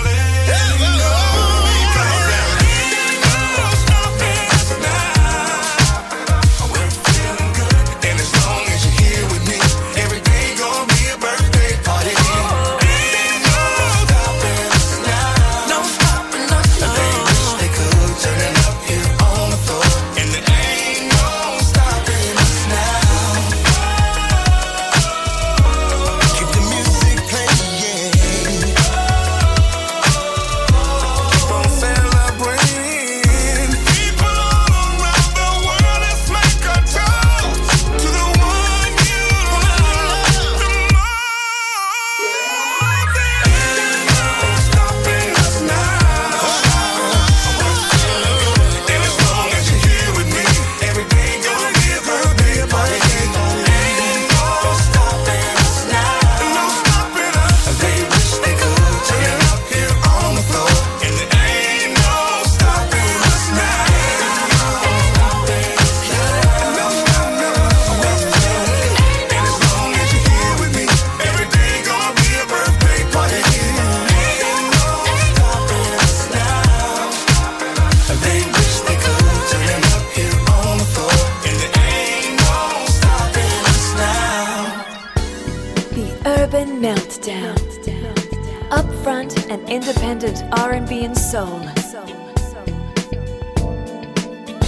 [91.39, 91.61] Soul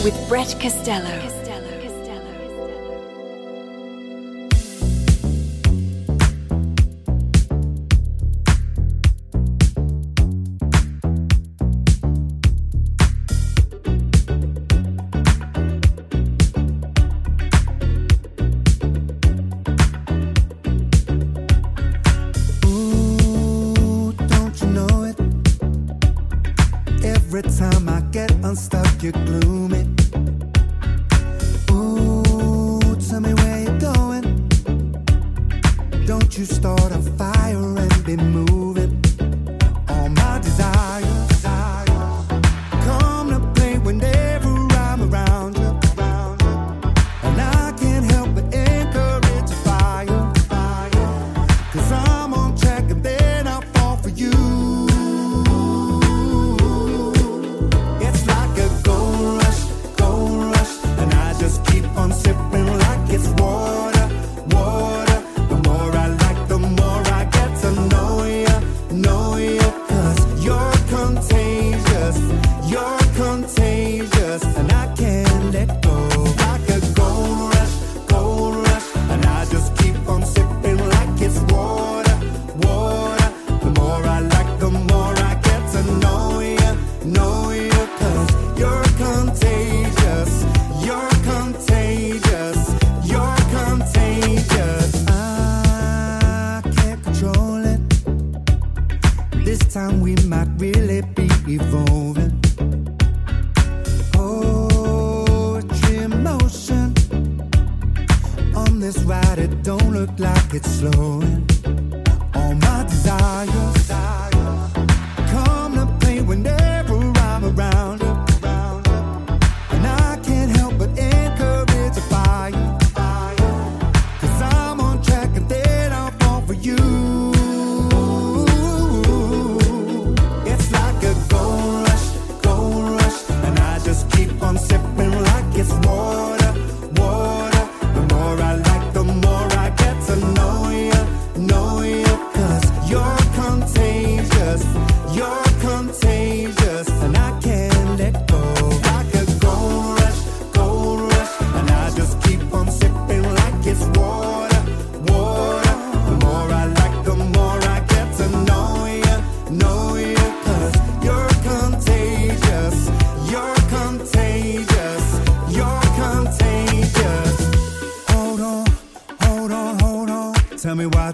[0.04, 1.39] with Brett Costello.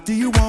[0.07, 0.46] Do you want?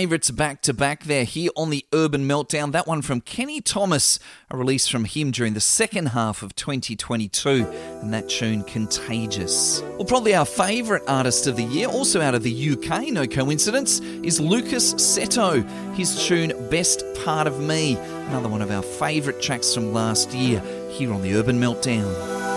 [0.00, 2.72] favourites back to back there here on the Urban Meltdown.
[2.72, 4.18] That one from Kenny Thomas,
[4.50, 7.66] a release from him during the second half of 2022,
[8.00, 9.82] and that tune Contagious.
[9.82, 14.00] Well, probably our favourite artist of the year, also out of the UK, no coincidence,
[14.00, 15.68] is Lucas Seto.
[15.94, 20.62] His tune Best Part of Me, another one of our favourite tracks from last year
[20.92, 22.49] here on the Urban Meltdown.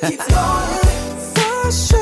[0.00, 1.99] keeps falling for sure.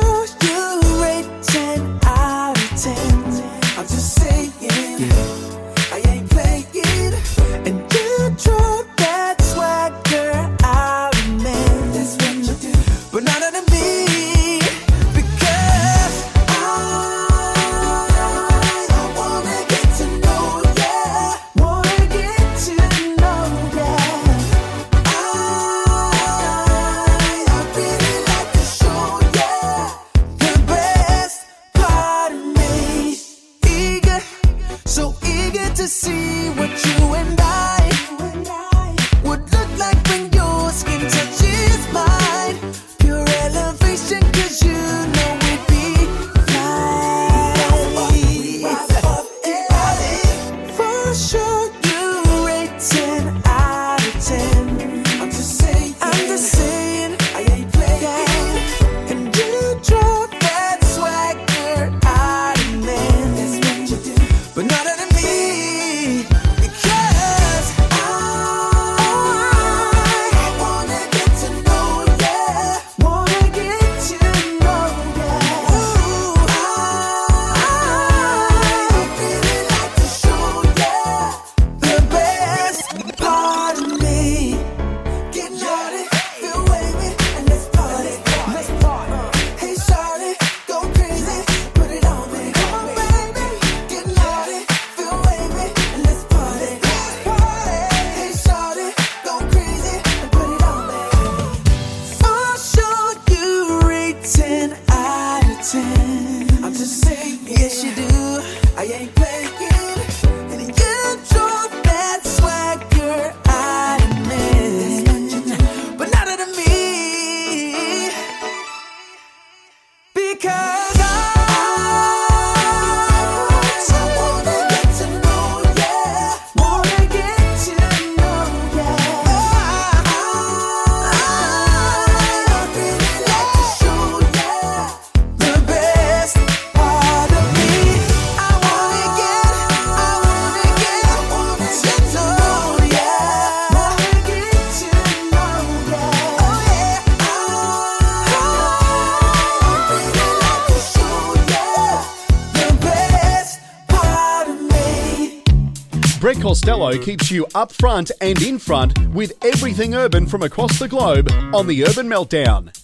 [156.89, 161.31] Follow keeps you up front and in front with everything urban from across the globe
[161.55, 162.78] on the Urban Meltdown.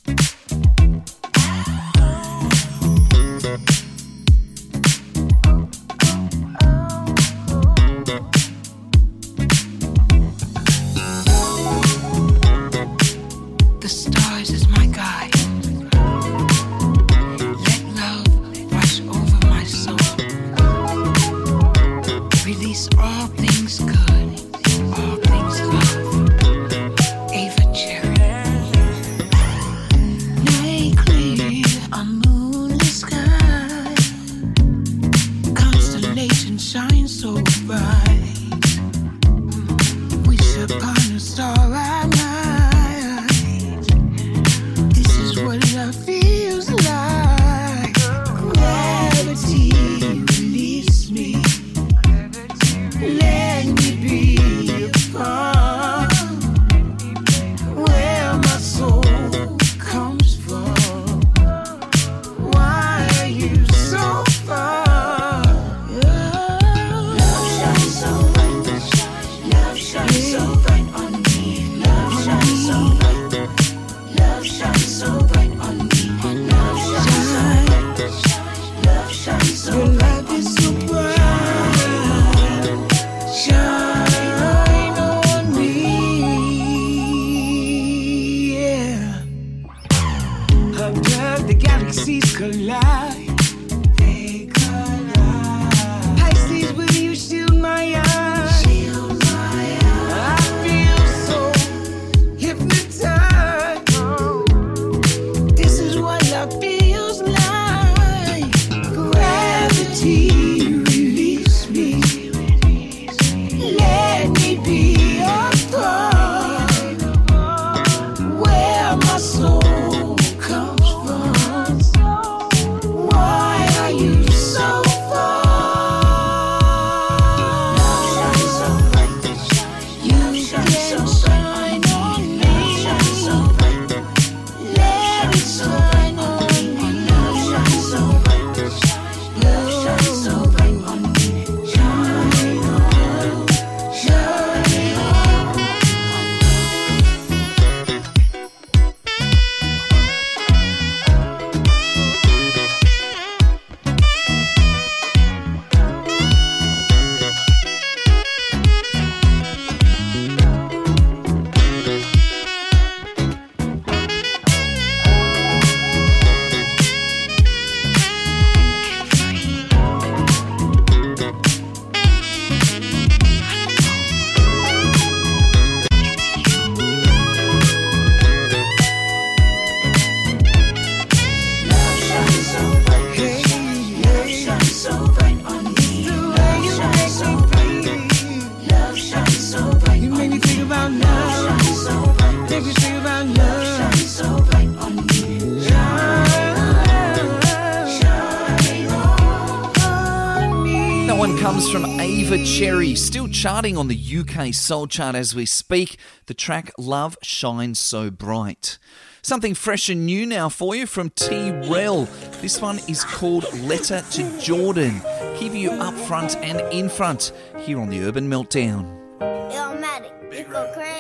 [202.55, 205.97] Cherry, still charting on the UK Soul Chart as we speak.
[206.27, 208.79] The track Love Shines So Bright.
[209.23, 212.05] Something fresh and new now for you from T Rel.
[212.43, 215.03] This one is called Letter to Jordan.
[215.37, 218.87] Keep you up front and in front here on the Urban Meltdown.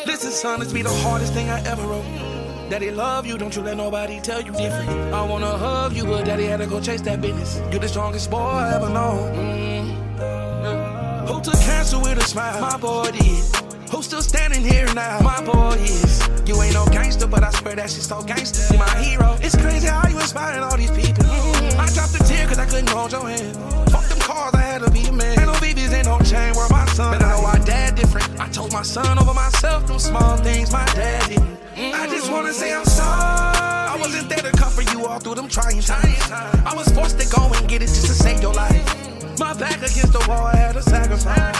[0.06, 2.02] Listen, son, this be the hardest thing I ever wrote.
[2.68, 4.90] Daddy love you, don't you let nobody tell you different.
[5.14, 7.60] I wanna hug you, but daddy had to go chase that business.
[7.70, 9.36] You're the strongest boy I ever known.
[9.36, 9.73] Mm.
[11.92, 12.60] Who with a smile?
[12.60, 13.44] My boy did.
[13.90, 15.20] Who's still standing here now?
[15.20, 16.28] My boy is.
[16.46, 18.72] You ain't no gangster, but I swear that shit's so gangster.
[18.72, 19.36] You my hero.
[19.42, 21.24] It's crazy how you inspiring all these people.
[21.24, 21.78] Mm.
[21.78, 23.54] I dropped a tear cause I couldn't hold your hand.
[23.90, 25.38] Fuck them cars, I had to be a man.
[25.38, 27.18] Ain't no babies, ain't no chain, where my son.
[27.18, 28.40] But I know our dad different.
[28.40, 31.58] I told my son over myself, them small things my dad didn't.
[31.76, 33.10] I just wanna say I'm sorry.
[33.10, 36.30] I wasn't there to comfort you all through them trying times.
[36.30, 39.03] I was forced to go and get it just to save your life.
[39.38, 41.58] My back against the wall, I had to sacrifice.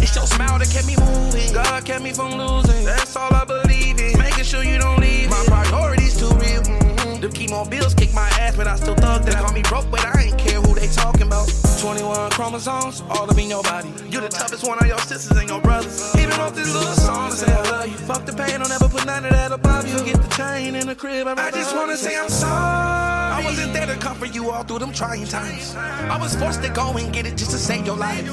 [0.00, 1.52] It's your smile that kept me moving.
[1.52, 2.84] God kept me from losing.
[2.84, 4.16] That's all I believe in.
[4.18, 5.28] Making sure you don't leave.
[5.28, 6.62] My priorities too real.
[6.62, 7.20] Mm-hmm.
[7.20, 9.22] Them chemo bills kick my ass, but I still thug.
[9.24, 11.50] They call me broke, but I ain't care who they talking about.
[11.80, 13.88] 21 chromosomes, all up in your body.
[14.08, 16.14] You the toughest one of your sisters and your brothers.
[16.16, 17.96] Even wrote this little song to say I love you.
[18.06, 19.98] Fuck the pain, don't ever put none of that above you.
[20.04, 21.26] Get the chain in the crib.
[21.26, 23.17] I just wanna say I'm sorry.
[23.38, 25.76] I wasn't there to comfort you all through them trying times.
[25.76, 28.26] I was forced to go and get it just to save your life.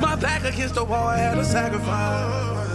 [0.00, 2.66] My back against the wall, I had to sacrifice.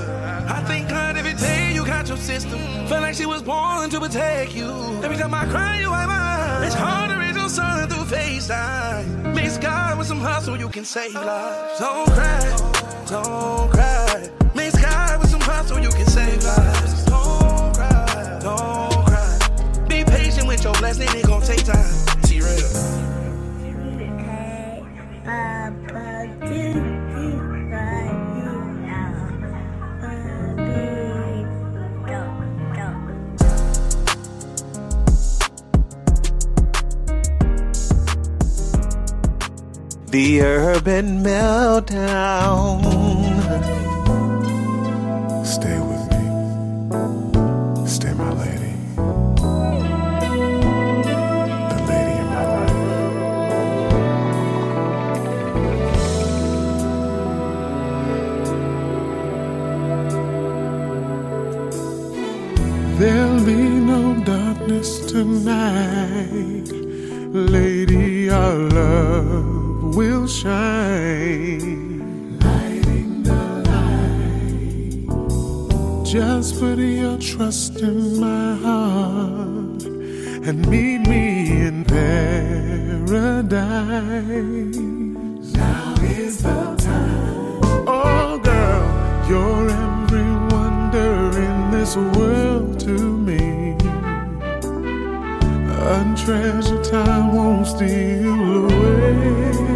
[0.47, 2.59] I thank God every day you got your system.
[2.85, 4.69] Felt like she was born to protect you.
[5.03, 6.63] Every time I cry, you wipe my.
[6.67, 9.33] It's hard to raise your son through FaceTime.
[9.33, 11.79] Miss God with some hustle, you can save lives.
[11.79, 14.29] Don't cry, don't cry.
[14.53, 17.10] Miss God with some hustle, you can save lives.
[40.11, 42.83] The urban meltdown.
[45.45, 46.23] Stay with me.
[47.87, 48.73] Stay my lady.
[51.71, 52.75] The lady in my life.
[62.99, 63.61] There'll be
[63.91, 66.67] no darkness tonight.
[67.33, 69.40] Lady, our love
[69.95, 71.89] will shine.
[72.39, 75.05] Lighting the light.
[76.05, 79.83] Just put your trust in my heart
[80.47, 83.11] and meet me in paradise.
[85.53, 87.59] Now is the time.
[87.87, 88.85] Oh, girl,
[89.29, 93.75] you're every wonder in this world to me.
[95.83, 99.70] Untreasured time won't steal away.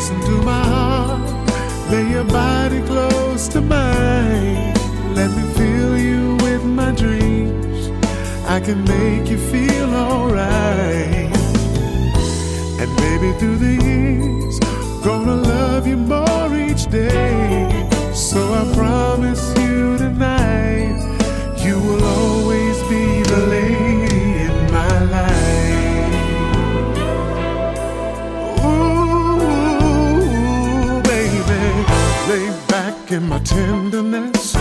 [0.00, 4.72] Listen to my heart, lay your body close to mine.
[5.14, 7.90] Let me fill you with my dreams.
[8.46, 11.36] I can make you feel alright.
[12.80, 14.58] And baby, through the years,
[15.04, 17.68] gonna love you more each day.
[18.14, 20.96] So I promise you tonight,
[21.62, 23.79] you will always be the lady
[32.70, 34.54] back in my tenderness.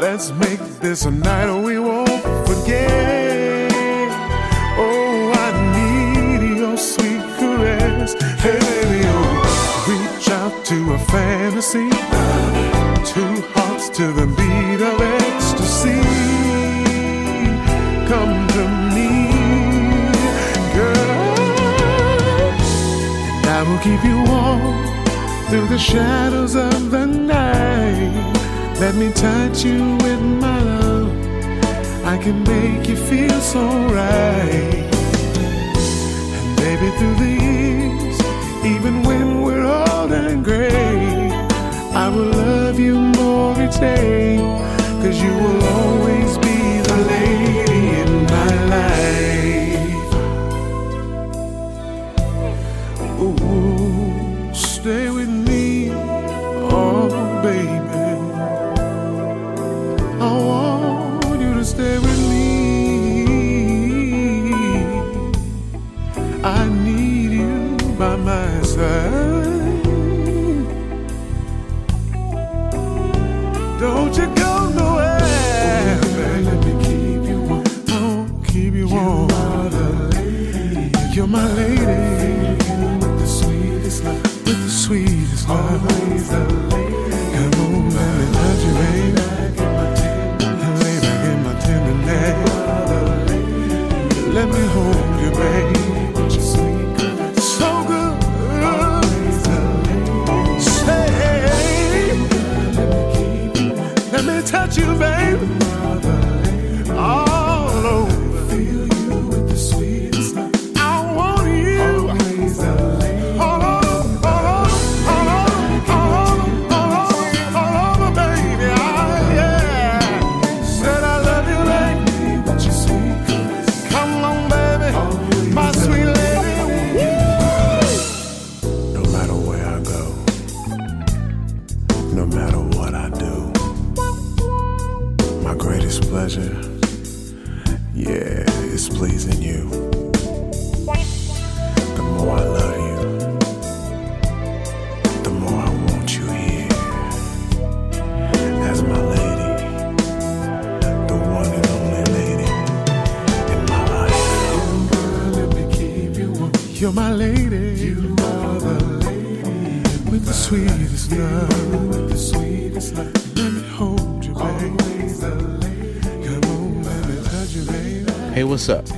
[0.00, 4.10] Let's make this a night we won't forget.
[4.78, 8.14] Oh, I need your sweet caress.
[8.40, 11.88] Hey, baby, oh, reach out to a fantasy.
[13.12, 16.02] Two hearts to the beat of ecstasy.
[18.10, 18.64] Come to
[18.96, 19.10] me,
[20.76, 21.10] girl.
[23.36, 24.71] And I will keep you warm
[25.52, 28.32] through the shadows of the night.
[28.80, 31.12] Let me touch you with my love.
[32.06, 34.88] I can make you feel so right.
[36.36, 38.16] And baby, through the years,
[38.64, 41.30] even when we're old and gray,
[41.92, 44.38] I will love you more each day.
[45.02, 46.38] Cause you will always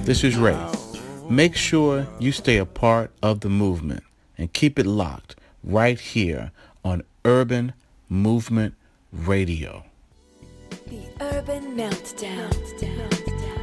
[0.05, 0.59] This is Ray.
[1.31, 4.03] Make sure you stay a part of the movement
[4.37, 6.53] and keep it locked right here
[6.85, 7.73] on Urban
[8.11, 8.75] Movement
[9.11, 9.87] Radio.
[10.89, 12.53] The Urban Meltdown.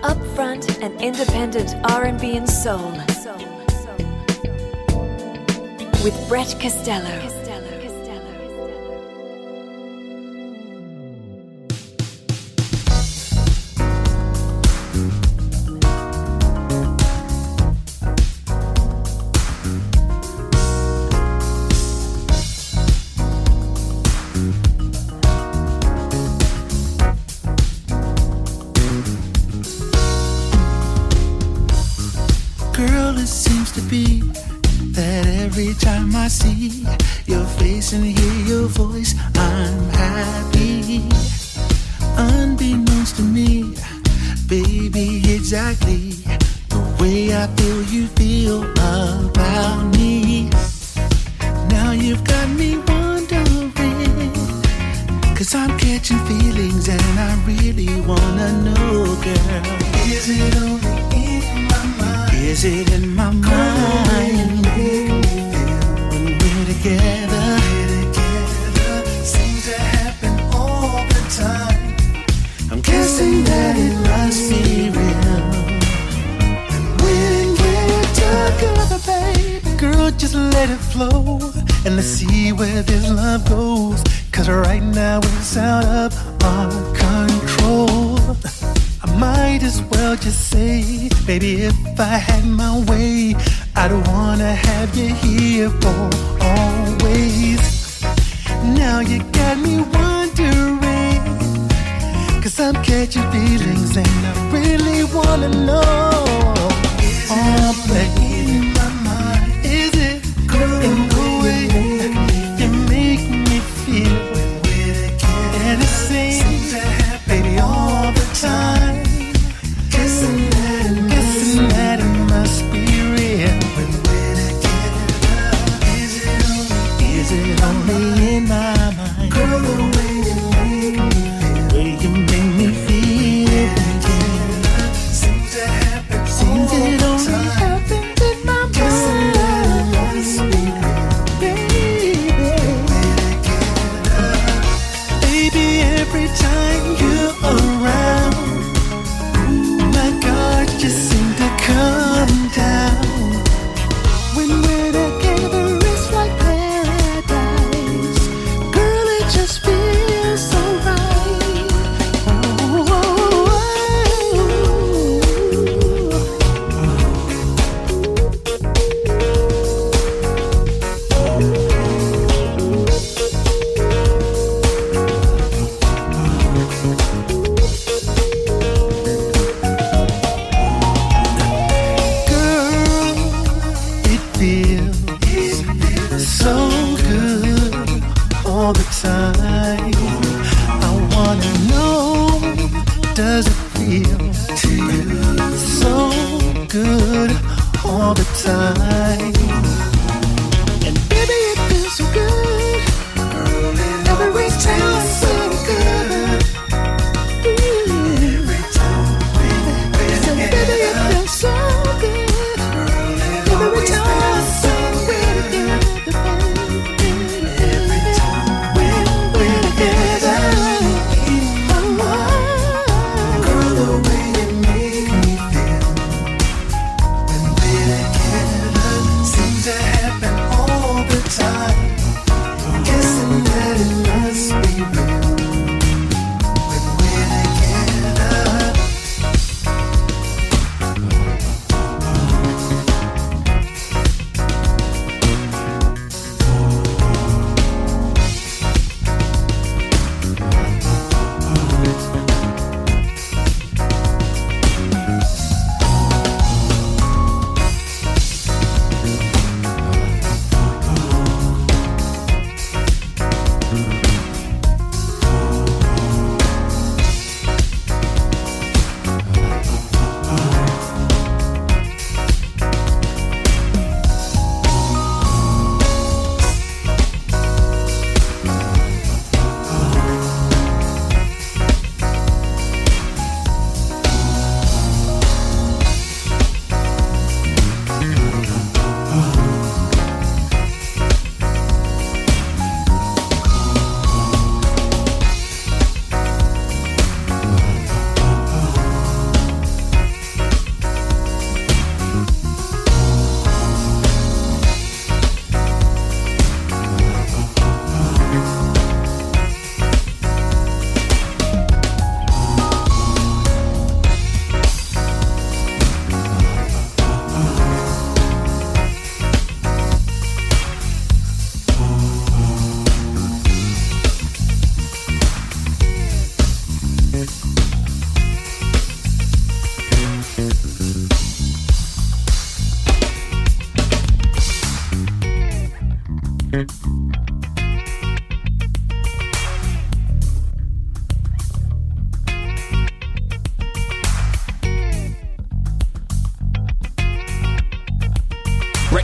[0.02, 2.92] Upfront and independent R&B and soul.
[6.04, 7.41] With Brett Costello.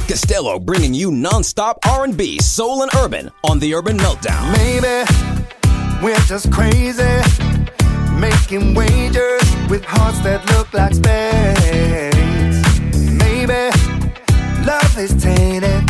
[0.08, 4.52] Costello bringing you non-stop R&B, soul, and urban on the Urban Meltdown.
[4.54, 5.04] Maybe
[6.02, 7.04] we're just crazy,
[8.18, 12.16] making wagers with hearts that look like spades.
[13.20, 13.70] Maybe
[14.66, 15.84] love is tainted,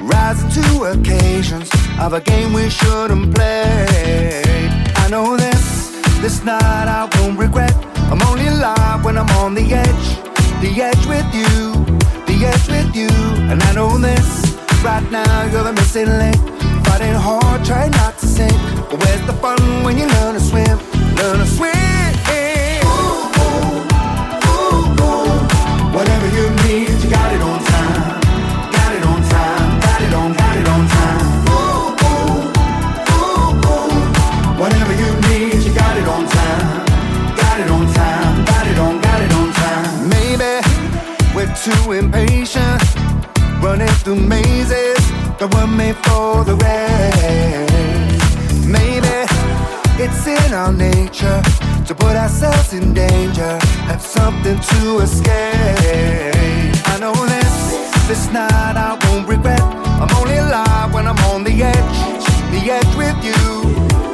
[0.00, 1.68] rising to occasions
[1.98, 4.32] of a game we shouldn't play.
[4.96, 5.90] I know this,
[6.20, 7.74] this night I won't regret.
[8.12, 10.06] I'm only alive when I'm on the edge,
[10.62, 11.93] the edge with you,
[12.44, 13.10] edge with you.
[13.50, 14.28] And I know this,
[14.82, 16.36] right now you're the missing link.
[16.86, 18.52] Fighting hard, try not to sink.
[18.90, 20.78] But where's the fun when you learn to swim?
[21.16, 22.03] Learn to swim.
[41.64, 42.82] Too impatient,
[43.62, 45.00] running through mazes
[45.38, 48.20] that were made for the race.
[48.68, 49.16] Maybe
[49.96, 51.40] it's in our nature
[51.86, 53.56] to put ourselves in danger,
[53.88, 56.84] have something to escape.
[56.84, 57.54] I know this,
[58.08, 59.62] this night I won't regret.
[59.62, 61.98] I'm only alive when I'm on the edge,
[62.52, 63.40] the edge with you,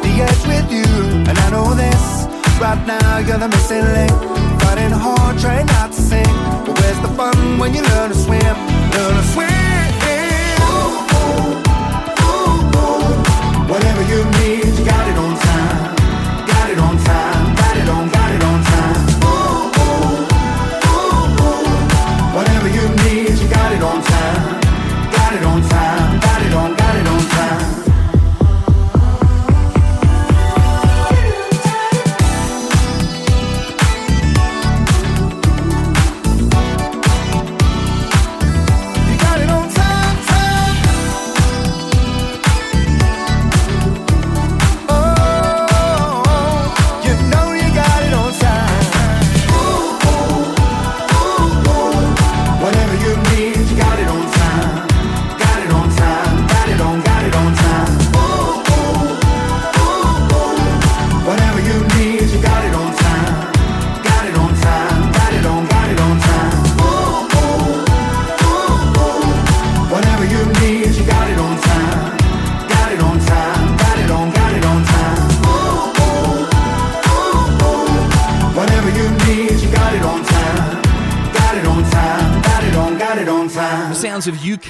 [0.06, 0.86] the edge with you.
[1.26, 4.49] And I know this, right now you're the missing link.
[4.80, 6.26] Fighting hard, trying not to sink.
[6.64, 8.40] But where's the fun when you learn to swim?
[8.40, 9.50] Learn to swim.
[9.50, 9.70] Whatever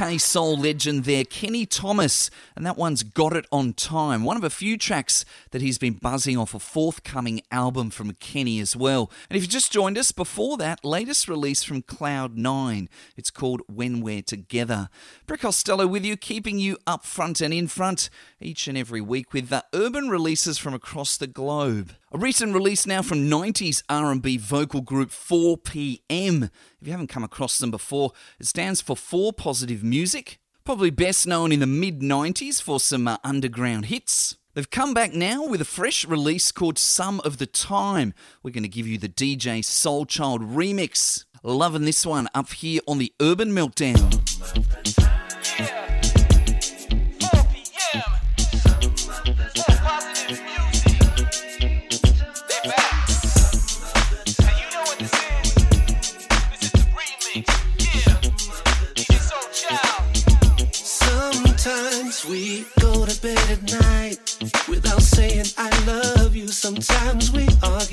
[0.00, 4.24] Soul legend there, Kenny Thomas, and that one's Got It On Time.
[4.24, 8.60] One of a few tracks that he's been buzzing off a forthcoming album from Kenny
[8.60, 9.10] as well.
[9.28, 12.88] And if you just joined us, before that, latest release from Cloud9.
[13.14, 14.88] It's called When We're Together.
[15.26, 18.08] Brett Costello with you, keeping you up front and in front
[18.40, 21.92] each and every week with the urban releases from across the globe.
[22.12, 26.50] A recent release now from 90s R&B vocal group 4PM.
[26.80, 28.10] If you haven't come across them before,
[28.40, 30.40] it stands for 4 Positive Music.
[30.64, 34.36] Probably best known in the mid 90s for some uh, underground hits.
[34.54, 38.12] They've come back now with a fresh release called Some of the Time.
[38.42, 41.26] We're going to give you the DJ Soul Child remix.
[41.44, 44.99] Loving this one up here on the Urban Meltdown.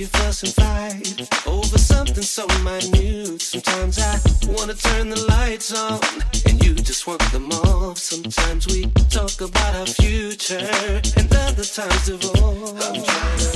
[0.07, 3.41] Fuss, and fight over something so minute.
[3.41, 5.99] Sometimes I wanna turn the lights on
[6.45, 7.97] and you just want them off.
[7.97, 10.69] Sometimes we talk about our future
[11.17, 13.46] and other times divorce.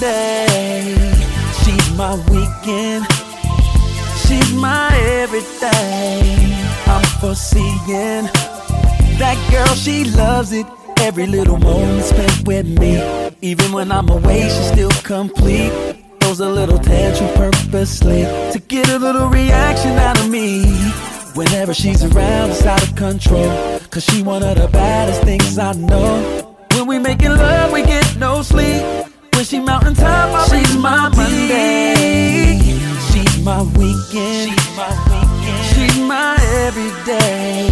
[0.00, 0.96] My Monday,
[1.64, 3.06] she's my weekend,
[4.26, 6.52] she's my everything.
[6.86, 8.28] I'm foreseeing
[9.18, 10.66] that girl, she loves it.
[10.98, 13.00] Every little moment spent with me.
[13.42, 15.72] Even when I'm away, she's still complete.
[16.20, 20.64] Throws a little tantrum purposely to get a little reaction out of me.
[21.34, 23.78] Whenever she's around, it's out of control.
[23.90, 26.56] Cause she one of the baddest things I know.
[26.72, 29.05] When we making love, we get no sleep.
[29.36, 32.58] When she mountain top, I she's my Monday.
[33.12, 34.48] She's my weekend.
[34.48, 35.64] She's my weekend.
[35.74, 37.68] She's my everyday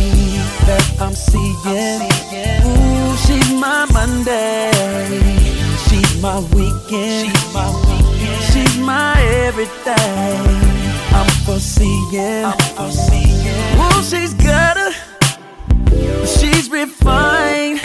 [0.67, 2.03] that I'm seeing.
[2.69, 4.71] Ooh, she's my Monday.
[5.89, 7.33] She's my weekend.
[7.33, 8.43] She's my weekend.
[8.53, 9.95] She's my everything.
[11.17, 12.45] I'm foreseeing.
[12.45, 13.81] I'm foreseeing.
[13.81, 14.93] Ooh, she's got her.
[16.27, 17.81] She's refined.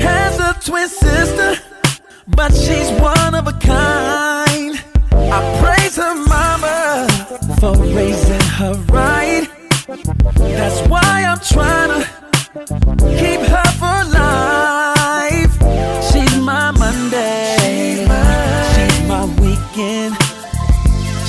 [0.00, 1.61] Has a twin sister,
[2.28, 4.82] but she's one of a kind.
[5.12, 7.06] I praise her mama
[7.60, 9.48] for raising her right.
[10.36, 12.06] That's why I'm trying to
[13.18, 15.52] keep her for life.
[16.12, 17.56] She's my Monday,
[18.74, 20.16] she's my weekend,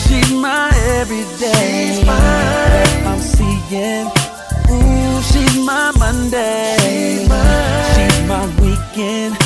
[0.04, 2.04] she's my everyday.
[2.08, 4.08] I'm seeing.
[4.70, 9.43] Ooh, she's my Monday, she's my weekend, she's my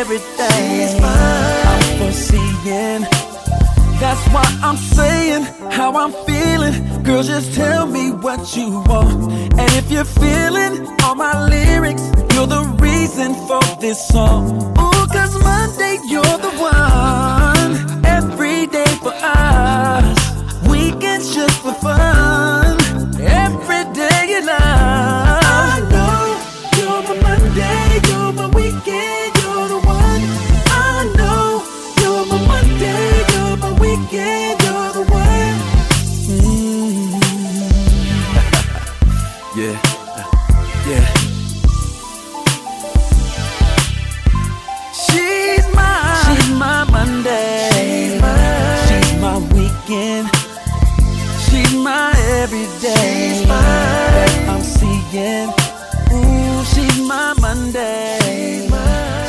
[0.00, 1.04] everything.
[1.04, 3.02] I'm foreseeing.
[4.00, 7.02] That's why I'm saying how I'm feeling.
[7.02, 9.30] Girl, just tell me what you want.
[9.60, 10.74] And if you're feeling
[11.04, 14.42] all my lyrics, you're the reason for this song.
[14.78, 17.72] Ooh, cause Monday, you're the one.
[18.06, 20.18] Every day for us.
[20.66, 22.78] Weekends just for fun.
[23.20, 24.69] Every day you love.
[47.24, 50.28] My she's my weekend,
[51.44, 55.50] she's my everyday that I'm seeing.
[56.12, 58.66] Ooh, she's my Monday,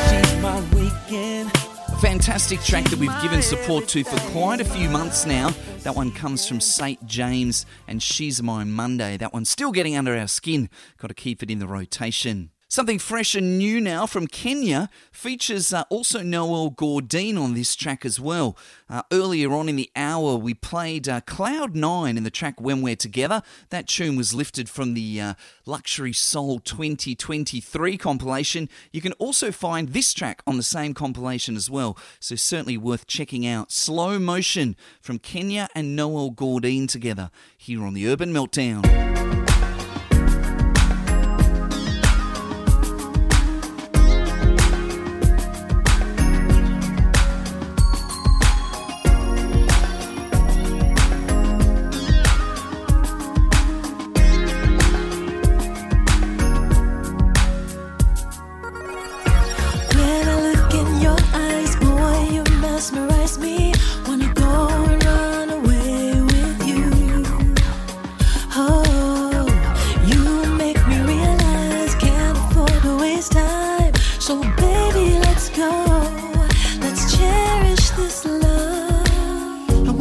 [0.08, 1.50] she's my weekend.
[1.88, 5.50] A fantastic track that we've given support to for quite a few months now.
[5.82, 7.04] That one comes from St.
[7.06, 9.16] James and She's My Monday.
[9.16, 10.70] That one's still getting under our skin.
[10.98, 12.50] Got to keep it in the rotation.
[12.72, 18.06] Something fresh and new now from Kenya features uh, also Noel Gourdin on this track
[18.06, 18.56] as well.
[18.88, 22.80] Uh, earlier on in the hour, we played uh, Cloud Nine in the track When
[22.80, 23.42] We're Together.
[23.68, 25.34] That tune was lifted from the uh,
[25.66, 28.70] Luxury Soul 2023 compilation.
[28.90, 33.06] You can also find this track on the same compilation as well, so certainly worth
[33.06, 33.70] checking out.
[33.70, 39.41] Slow Motion from Kenya and Noel Gourdin together here on the Urban Meltdown.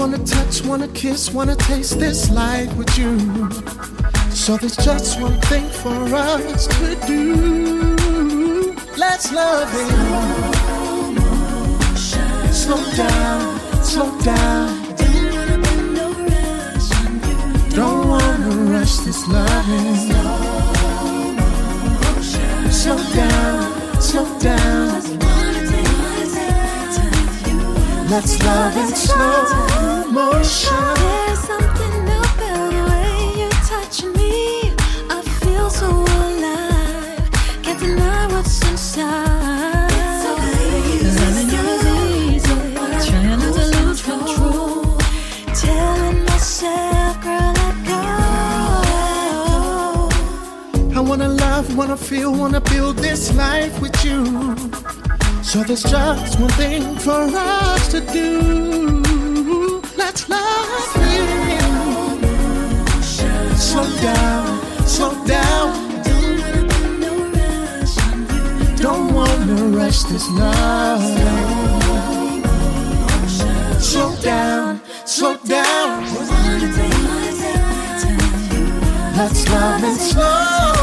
[0.01, 3.17] Wanna touch, wanna kiss, wanna taste this life with you.
[4.31, 7.95] So there's just one thing for us to do.
[8.97, 9.91] Let's love it.
[12.51, 14.69] Slow down, slow down.
[17.69, 19.95] Don't wanna rush this loving.
[22.71, 23.70] Slow down,
[24.11, 24.91] slow down.
[28.09, 30.75] Let's love in slow motion.
[30.95, 32.55] There's something about the
[32.89, 34.73] way touching me.
[35.09, 37.31] I feel so alive.
[37.63, 39.30] Can't deny what's inside.
[51.75, 54.25] Wanna feel, wanna build this life with you.
[55.43, 59.81] So there's just one thing for us to do.
[59.97, 61.61] Let's love it.
[63.57, 65.71] Slow down, slow down.
[68.77, 71.01] Don't wanna rush this love.
[73.79, 76.03] Slow down, slow down.
[79.15, 80.80] Let's love slow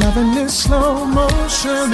[0.00, 1.90] loving this slow motion.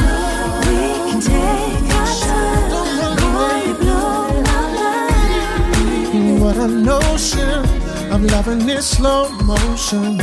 [0.66, 3.16] We can take our time.
[3.34, 6.40] Boy, blow my mind.
[6.40, 7.64] What a notion.
[8.12, 10.18] I'm loving this slow motion.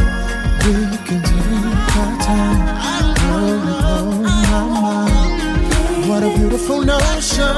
[0.64, 0.74] We
[1.08, 2.62] can take our time.
[3.34, 6.10] Oh, my mind.
[6.10, 7.56] What a beautiful notion.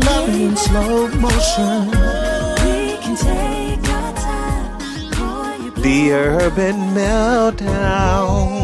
[0.00, 1.78] Loving in slow motion.
[2.62, 4.72] We can take our time.
[5.16, 8.55] Boy, The Urban Meltdown.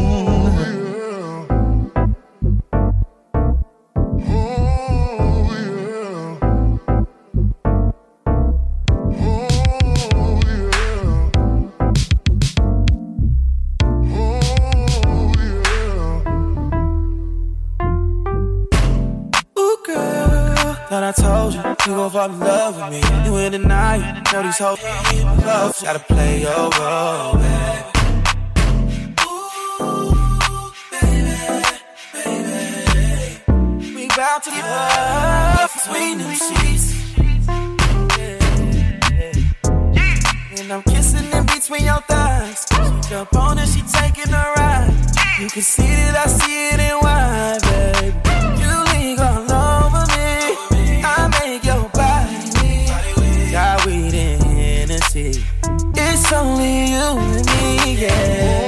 [58.03, 58.67] Yeah.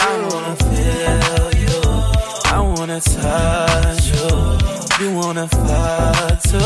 [0.00, 1.80] I wanna feel you.
[2.56, 4.28] I wanna touch you,
[5.00, 6.58] you wanna fuck too.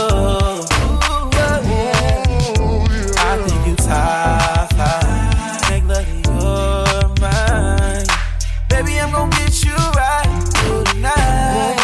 [3.19, 5.71] I think you top five.
[5.71, 8.07] Make love to your mind.
[8.69, 11.77] Baby, I'm gonna get you right tonight.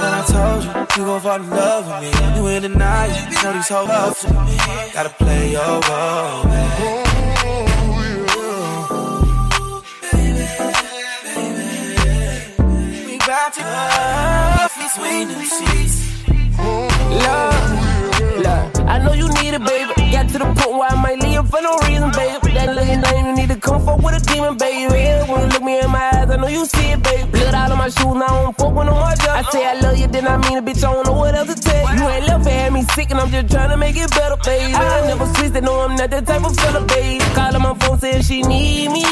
[0.00, 2.36] But I told you, you gon' fall in love with me.
[2.36, 4.56] You in the night, you know these hoes up for me.
[4.94, 7.17] Gotta play your role.
[13.78, 15.38] Love them.
[17.10, 18.88] Love, love.
[18.88, 19.92] I know you need it, baby.
[20.12, 22.52] Got to the point where I might leave for no reason, baby.
[22.54, 24.86] That little name, you need to come with a demon, baby.
[25.30, 27.30] When you look me in my eyes, I know you see it, baby.
[27.30, 29.04] Blood out of my shoes, now I don't fuck with no more.
[29.04, 30.84] I say I love you, then I mean it, bitch.
[30.84, 32.08] I don't know what else to tell you.
[32.08, 34.74] Ain't left and had me sick, and I'm just trying to make it better, baby.
[34.74, 37.24] I never switch, they know I'm not that type of fella, baby.
[37.34, 39.04] Calling my phone saying she need me.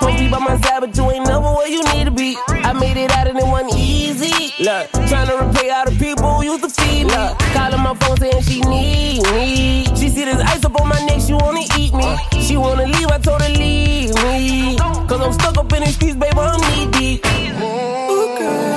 [0.00, 2.36] To be by my side, but you ain't never where you need to be.
[2.48, 4.52] I made it out and it wasn't easy.
[4.62, 7.12] Look, trying to repay all the people who used to feed me.
[7.54, 9.84] Calling my phone saying she need me.
[9.96, 12.18] She see this ice up on my neck, she wanna eat me.
[12.40, 14.76] She wanna leave, I told her leave me.
[14.78, 17.26] Cause I'm stuck up in these streets, baby, I'm knee deep.
[17.26, 18.74] Ooh, girl.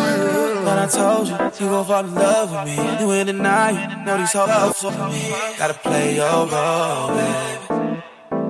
[0.87, 2.99] I told you, you gon' fall in love with me.
[3.01, 5.33] You in night, know these hoes up for me.
[5.57, 7.63] Gotta play your role, baby.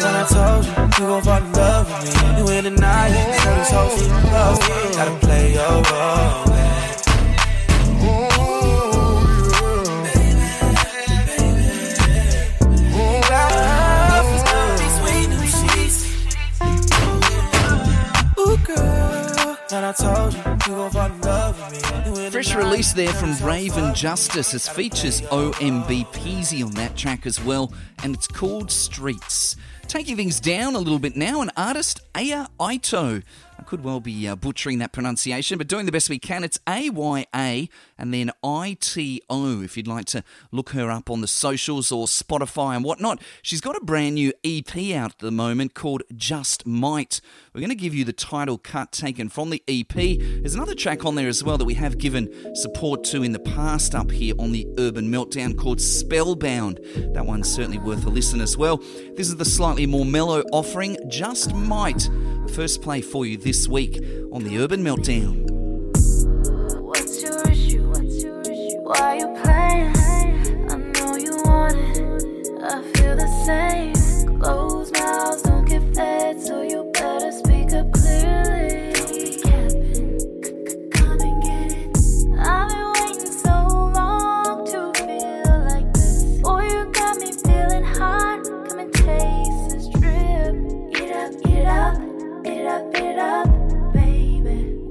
[0.00, 2.38] But I told you, you gon' fall in love with me.
[2.38, 3.10] You in the night,
[3.44, 4.60] know these hoes in love.
[4.96, 6.66] Gotta play your role, baby.
[22.36, 24.52] Fresh release there from Raven Justice.
[24.52, 27.72] It features OMB Peezy on that track as well,
[28.02, 29.56] and it's called Streets.
[29.88, 33.22] Taking things down a little bit now, an artist, Aya Ito.
[33.58, 36.44] I could well be uh, butchering that pronunciation, but doing the best we can.
[36.44, 40.90] It's A Y A and then I T O if you'd like to look her
[40.90, 43.20] up on the socials or Spotify and whatnot.
[43.42, 47.20] She's got a brand new EP out at the moment called Just Might.
[47.54, 49.94] We're going to give you the title cut taken from the EP.
[49.94, 53.38] There's another track on there as well that we have given support to in the
[53.38, 56.80] past up here on the Urban Meltdown called Spellbound.
[57.14, 58.78] That one's certainly worth a listen as well.
[59.16, 62.08] This is the slightly more mellow offering, Just Might.
[62.52, 63.96] First play for you this week
[64.32, 65.55] on the Urban Meltdown.
[68.86, 69.96] Why you playing?
[70.70, 72.22] I know you want it.
[72.62, 74.38] I feel the same.
[74.38, 79.42] Closed mouths don't get fed, so you better speak up clearly.
[79.42, 79.82] It.
[82.38, 86.22] I've been waiting so long to feel like this.
[86.40, 88.44] Boy, you got me feeling hot.
[88.44, 90.54] Come and taste this drip.
[90.92, 93.65] Get up, get up,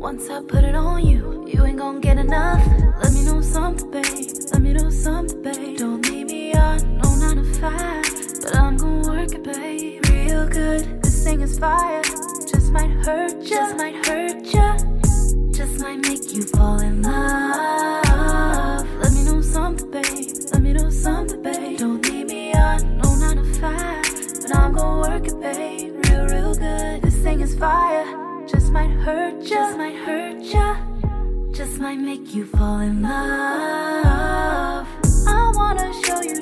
[0.05, 2.63] Once I put it on you, you ain't gon' get enough.
[3.01, 4.29] Let me know something, babe.
[4.51, 5.79] Let me know something, babe.
[5.79, 8.05] Don't leave me on no nine to five,
[8.43, 10.07] but I'm gon' work it, babe.
[10.07, 11.01] Real good.
[11.01, 12.03] This thing is fire.
[12.03, 14.77] Just might hurt ya, just might hurt ya,
[15.51, 18.87] just might make you fall in love.
[19.01, 20.29] Let me know something, babe.
[20.53, 21.79] Let me know something, babe.
[28.75, 30.75] Might hurt ya, just might hurt ya,
[31.53, 34.85] just might make you fall in love.
[35.25, 36.41] I wanna show you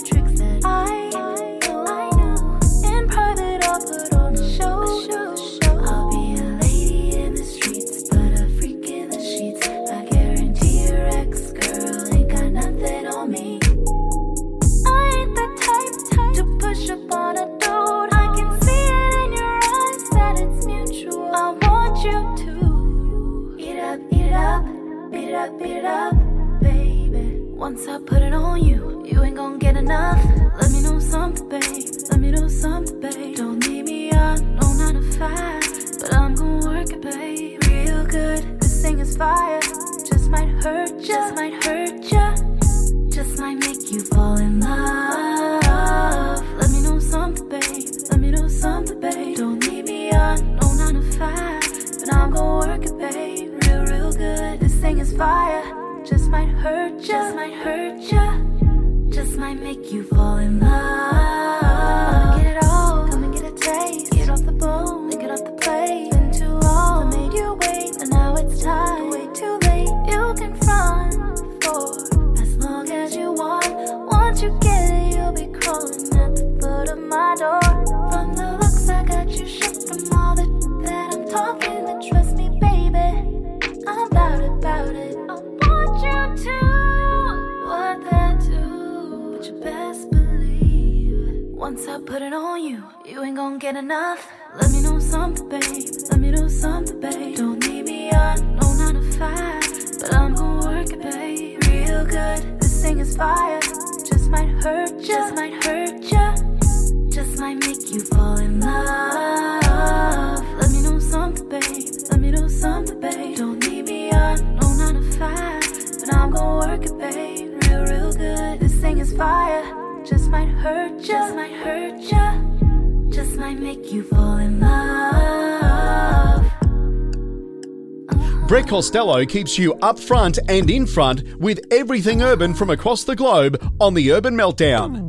[128.94, 133.60] Costello keeps you up front and in front with everything urban from across the globe
[133.82, 135.03] on the Urban Meltdown.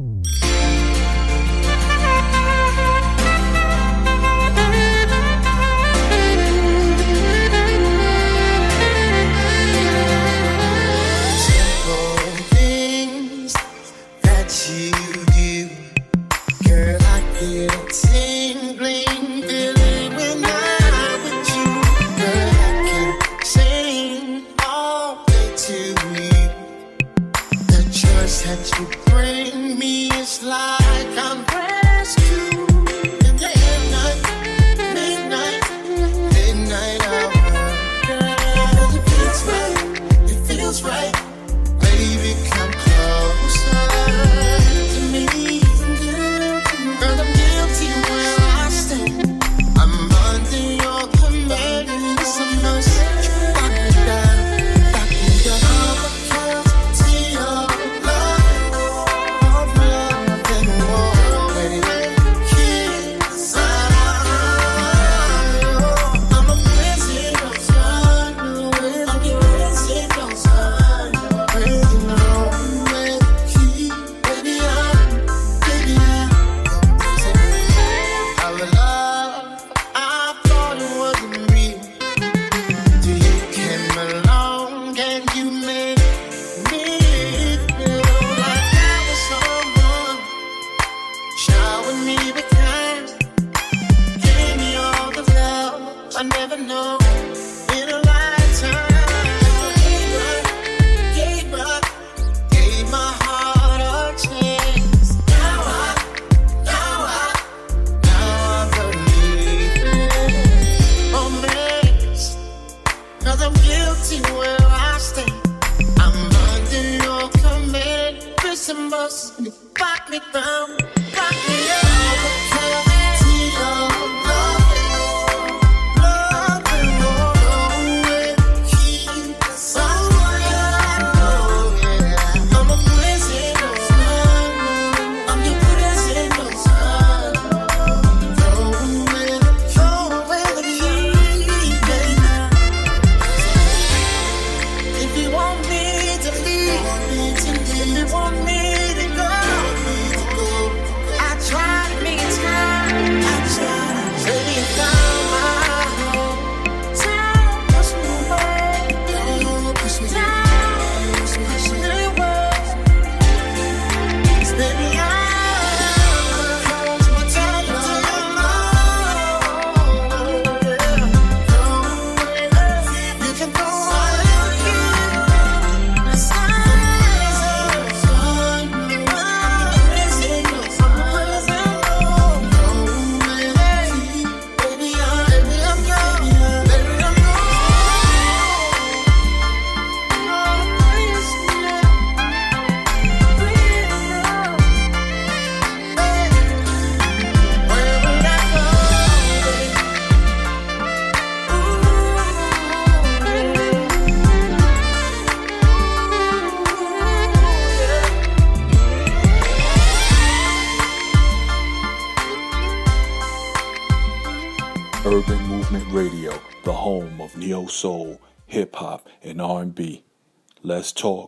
[220.93, 221.24] Tour.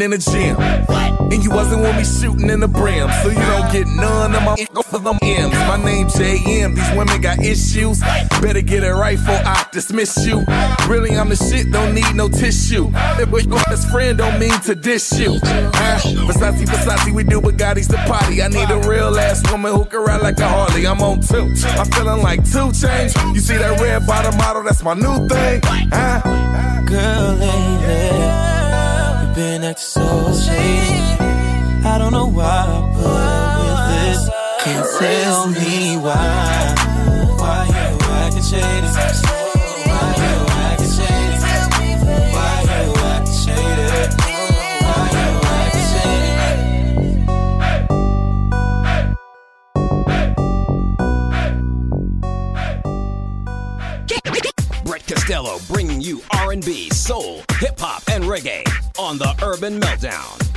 [0.00, 0.56] Shooting in the gym.
[1.32, 3.08] And you wasn't with me shooting in the brim.
[3.22, 5.54] So you don't get none of my go for them M's.
[5.54, 6.74] My name JM.
[6.74, 8.00] These women got issues.
[8.40, 10.44] Better get it right I dismiss you.
[10.88, 12.90] Really, I'm the shit, don't need no tissue.
[12.94, 15.38] If your best friend don't mean to diss you.
[15.40, 18.42] Versace, Versace, we do Bugattis the potty.
[18.42, 20.86] I need a real ass woman who can ride like a Harley.
[20.86, 21.52] I'm on two.
[21.78, 23.14] I'm feeling like two chains.
[23.34, 24.62] You see that red bottom model?
[24.64, 25.60] That's my new thing.
[25.92, 26.80] Huh?
[26.86, 28.59] Girl, lately,
[29.34, 31.00] been acting so shady.
[31.84, 32.80] I don't know why I
[33.60, 34.30] with this.
[34.62, 36.74] Can you tell me why?
[37.38, 39.39] Why you acting shady?
[55.30, 58.64] Costello bringing you R&B, soul, hip hop, and reggae
[58.98, 60.50] on the Urban Meltdown.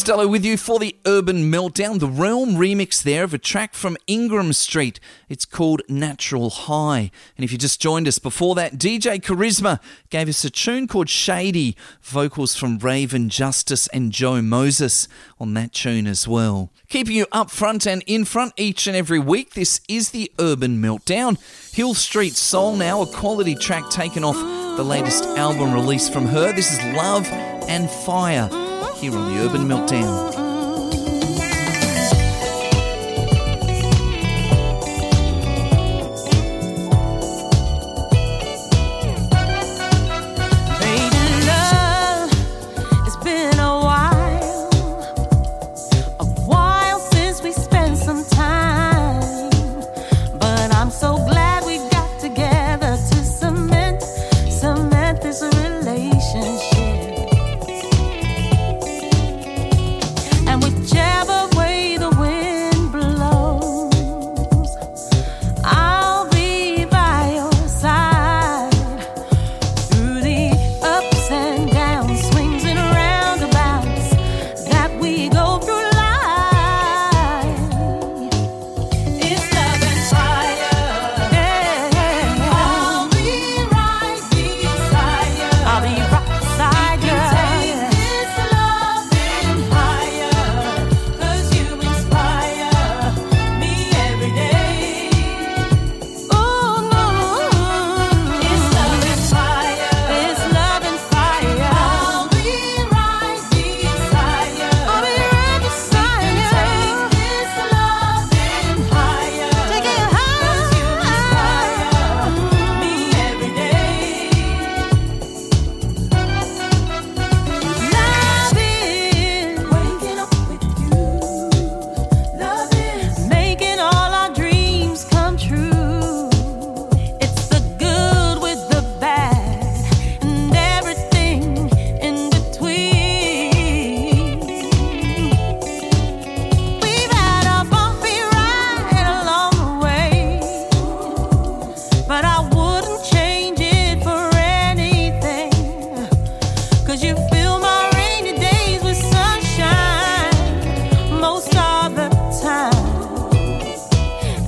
[0.00, 3.98] Costello with you for the Urban Meltdown, the Realm remix there of a track from
[4.06, 4.98] Ingram Street.
[5.28, 7.10] It's called Natural High.
[7.36, 9.78] And if you just joined us before that, DJ Charisma
[10.08, 15.06] gave us a tune called Shady, vocals from Raven Justice and Joe Moses
[15.38, 16.72] on that tune as well.
[16.88, 20.80] Keeping you up front and in front each and every week, this is the Urban
[20.80, 21.36] Meltdown.
[21.74, 24.36] Hill Street Soul now, a quality track taken off
[24.78, 26.54] the latest album release from her.
[26.54, 27.26] This is Love
[27.68, 28.48] and Fire
[29.00, 30.49] here on the Urban Meltdown.